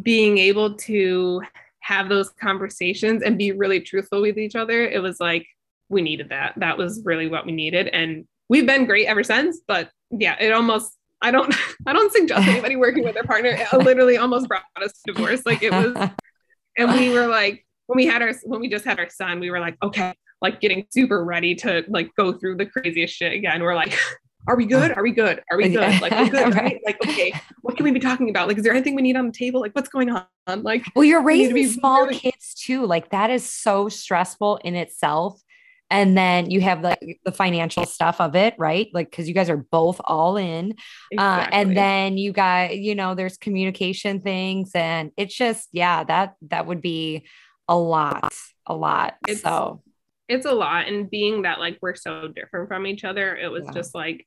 [0.03, 1.43] being able to
[1.81, 5.47] have those conversations and be really truthful with each other, it was like
[5.89, 6.55] we needed that.
[6.59, 7.89] That was really what we needed.
[7.89, 9.61] And we've been great ever since.
[9.67, 10.93] But yeah, it almost
[11.23, 11.55] I don't
[11.87, 13.51] I don't suggest anybody working with their partner.
[13.51, 15.43] It literally almost brought us to divorce.
[15.45, 15.95] Like it was
[16.79, 19.51] and we were like when we had our when we just had our son, we
[19.51, 23.63] were like, okay, like getting super ready to like go through the craziest shit again.
[23.63, 23.99] We're like,
[24.47, 24.93] are we good?
[24.97, 25.43] Are we good?
[25.51, 26.01] Are we good?
[26.01, 26.81] Like, we're good, right?
[26.87, 28.49] Like, okay, what can we be talking about?
[28.49, 29.61] Like, is there anything we need on the table?
[29.61, 30.25] Like, what's going on?
[30.63, 32.87] Like, well, you're raising small really- kids too.
[32.87, 35.43] Like, that is so stressful in itself.
[35.91, 38.89] And then you have the, the financial stuff of it, right?
[38.93, 40.75] Like, because you guys are both all in.
[41.11, 41.17] Exactly.
[41.17, 44.73] Uh, and then you got, you know, there's communication things.
[44.75, 47.27] And it's just, yeah, that, that would be
[47.69, 48.35] a lot,
[48.67, 49.15] a lot.
[49.27, 49.83] It's, so
[50.29, 50.89] it's a lot.
[50.89, 53.73] And being that like we're so different from each other, it was yeah.
[53.73, 54.27] just like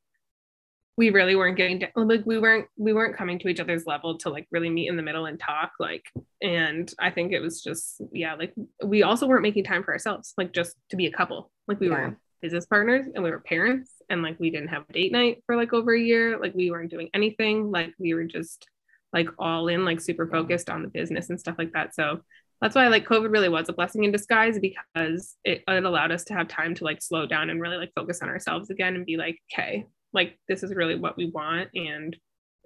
[0.98, 4.18] we really weren't getting down, like we weren't we weren't coming to each other's level
[4.20, 6.04] to like really meet in the middle and talk like
[6.42, 10.34] and i think it was just yeah like we also weren't making time for ourselves
[10.38, 11.52] like just to be a couple.
[11.68, 11.94] Like we yeah.
[11.94, 15.44] were business partners and we were parents and like we didn't have a date night
[15.46, 16.40] for like over a year.
[16.40, 17.72] Like we weren't doing anything.
[17.72, 18.68] Like we were just
[19.14, 21.94] like all in like super focused on the business and stuff like that.
[21.94, 22.22] So
[22.62, 26.24] that's why like covid really was a blessing in disguise because it, it allowed us
[26.26, 29.04] to have time to like slow down and really like focus on ourselves again and
[29.04, 29.84] be like okay
[30.14, 32.16] like this is really what we want and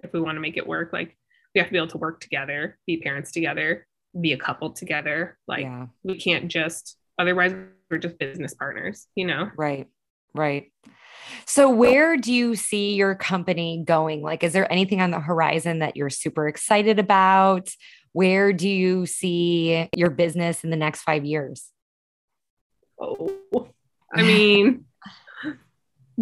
[0.00, 1.16] if we want to make it work like
[1.54, 3.86] we have to be able to work together be parents together
[4.20, 5.86] be a couple together like yeah.
[6.02, 7.54] we can't just otherwise
[7.90, 9.50] we're just business partners you know?
[9.56, 9.88] Right
[10.36, 10.70] right.
[11.44, 14.22] So where do you see your company going?
[14.22, 17.70] Like is there anything on the horizon that you're super excited about?
[18.12, 21.70] Where do you see your business in the next 5 years?
[23.00, 23.32] Oh
[24.14, 24.84] i mean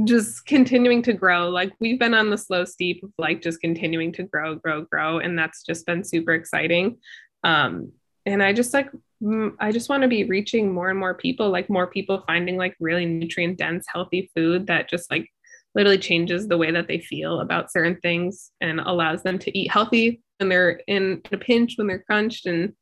[0.02, 1.48] just continuing to grow.
[1.48, 5.18] Like we've been on the slow steep of like just continuing to grow, grow, grow.
[5.18, 6.98] And that's just been super exciting.
[7.44, 7.92] Um,
[8.26, 8.90] and I just like,
[9.60, 12.74] I just want to be reaching more and more people, like more people finding like
[12.80, 15.28] really nutrient dense, healthy food that just like
[15.74, 19.70] literally changes the way that they feel about certain things and allows them to eat
[19.70, 22.46] healthy when they're in a pinch, when they're crunched.
[22.46, 22.72] And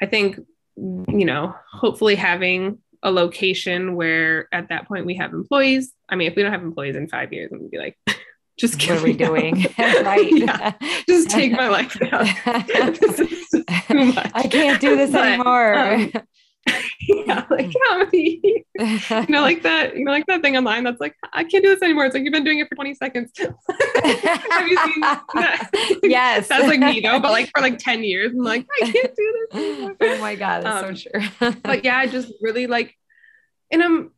[0.00, 0.38] I think,
[0.76, 5.92] you know, hopefully having a location where at that point we have employees.
[6.08, 7.96] I mean, if we don't have employees in five years, I'm gonna be like,
[8.58, 9.66] just what are we doing?
[9.78, 10.30] right.
[10.30, 10.72] yeah,
[11.08, 12.20] just take my life now.
[14.34, 15.74] I can't do this but, anymore.
[15.74, 16.12] Um,
[17.00, 21.00] yeah, like how many, you know, like that, you know, like that thing online that's
[21.00, 22.04] like, I can't do this anymore.
[22.06, 23.32] It's like you've been doing it for 20 seconds.
[23.38, 25.70] Have you seen that?
[26.02, 26.48] Yes.
[26.48, 29.46] That's like me though, but like for like 10 years, I'm like, I can't do
[29.52, 29.62] this.
[29.62, 29.96] Anymore.
[30.00, 31.56] Oh my God, that's um, so true.
[31.62, 32.94] but yeah, I just really like,
[33.70, 34.10] and I'm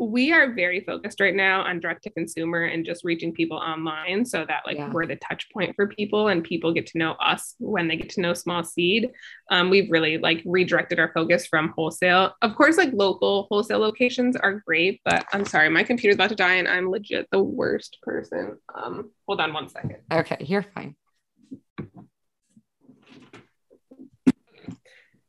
[0.00, 4.24] we are very focused right now on direct to consumer and just reaching people online
[4.24, 4.90] so that like yeah.
[4.90, 8.08] we're the touch point for people and people get to know us when they get
[8.08, 9.10] to know small seed.
[9.50, 12.34] Um, we've really like redirected our focus from wholesale.
[12.40, 16.34] Of course like local wholesale locations are great but i'm sorry my computer's about to
[16.34, 18.56] die and i'm legit the worst person.
[18.74, 19.96] Um, hold on one second.
[20.10, 20.96] Okay you're fine.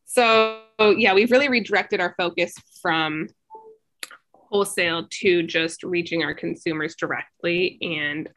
[0.05, 3.27] So yeah we've really redirected our focus from
[4.51, 7.77] wholesale to just reaching our consumers directly.
[7.81, 8.29] And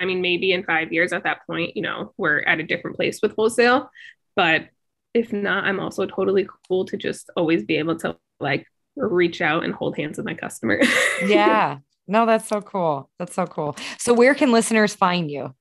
[0.00, 2.96] I mean, maybe in five years at that point, you know, we're at a different
[2.96, 3.90] place with wholesale.
[4.36, 4.68] But
[5.14, 9.64] if not, I'm also totally cool to just always be able to like reach out
[9.64, 10.80] and hold hands with my customer.
[11.26, 11.78] yeah.
[12.06, 13.08] No, that's so cool.
[13.18, 13.76] That's so cool.
[13.98, 15.54] So where can listeners find you?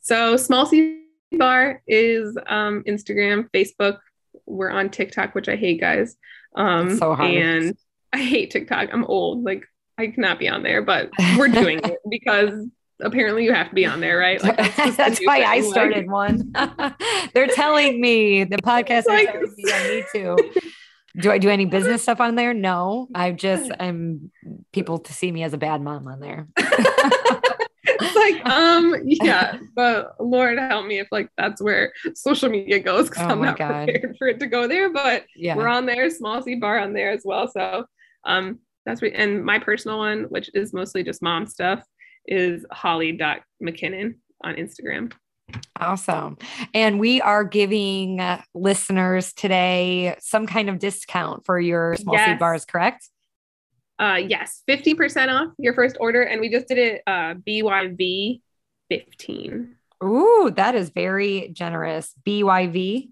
[0.00, 1.00] So Small Seed
[1.32, 3.98] Bar is um, Instagram, Facebook.
[4.46, 6.16] We're on TikTok, which I hate, guys.
[6.54, 7.34] Um, so hard.
[7.34, 7.76] And
[8.12, 8.90] I hate TikTok.
[8.92, 9.44] I'm old.
[9.44, 9.64] Like
[9.98, 12.66] I cannot be on there, but we're doing it because
[13.00, 14.42] apparently you have to be on there, right?
[14.42, 16.52] Like that's, that's why I started like, one.
[17.34, 20.52] They're telling me the podcast like, me I need to.
[21.20, 22.54] Do I do any business stuff on there?
[22.54, 23.08] No.
[23.14, 24.30] I just I'm
[24.72, 26.46] people to see me as a bad mom on there.
[26.56, 33.08] it's like, um, yeah, but Lord help me if like that's where social media goes
[33.08, 33.88] because Oh I'm not God.
[33.88, 34.92] prepared for it to go there.
[34.92, 35.56] But yeah.
[35.56, 37.48] we're on there, small seed bar on there as well.
[37.48, 37.86] So
[38.24, 41.82] um that's what and my personal one, which is mostly just mom stuff,
[42.26, 44.14] is holly.mckinnon
[44.44, 45.12] on Instagram.
[45.80, 46.36] Awesome.
[46.74, 52.38] And we are giving uh, listeners today some kind of discount for your small seed
[52.38, 53.08] bars, correct?
[53.98, 56.22] Uh yes, 50% off your first order.
[56.22, 58.40] And we just did it uh BYV
[58.90, 59.74] 15.
[60.04, 62.14] Ooh, that is very generous.
[62.26, 63.08] BYV,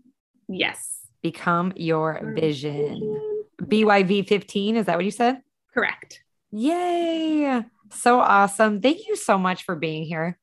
[0.49, 1.01] Yes.
[1.23, 3.35] become your vision.
[3.69, 5.43] BYV 15, is that what you said?
[5.75, 6.23] Correct.
[6.53, 7.65] Yay.
[7.91, 8.81] So awesome.
[8.81, 10.39] Thank you so much for being here.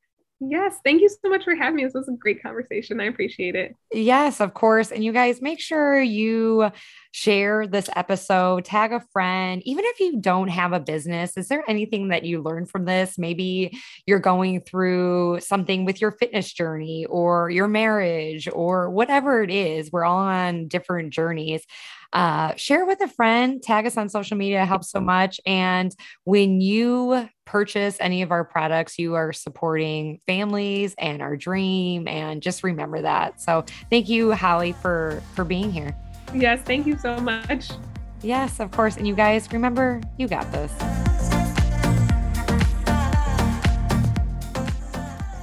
[0.50, 0.80] Yes.
[0.84, 1.86] Thank you so much for having me.
[1.86, 3.00] This was a great conversation.
[3.00, 3.76] I appreciate it.
[3.94, 4.92] Yes, of course.
[4.92, 6.70] And you guys make sure you
[7.12, 9.62] share this episode, tag a friend.
[9.66, 13.18] Even if you don't have a business, is there anything that you learned from this?
[13.18, 19.52] Maybe you're going through something with your fitness journey or your marriage or whatever it
[19.52, 19.92] is.
[19.92, 21.66] We're all on different journeys.
[22.14, 25.42] Uh, share with a friend, tag us on social media, it helps so much.
[25.48, 25.92] And
[26.26, 32.08] when you purchase any of our products, you are supporting families and our dream.
[32.08, 33.42] And just remember that.
[33.42, 35.96] So thank you, Holly, for for being here.
[36.36, 36.62] Yes.
[36.62, 37.72] Thank you so much.
[38.22, 38.96] Yes, of course.
[38.96, 40.72] And you guys, remember, you got this.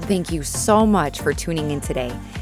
[0.07, 2.13] Thank you so much for tuning in today.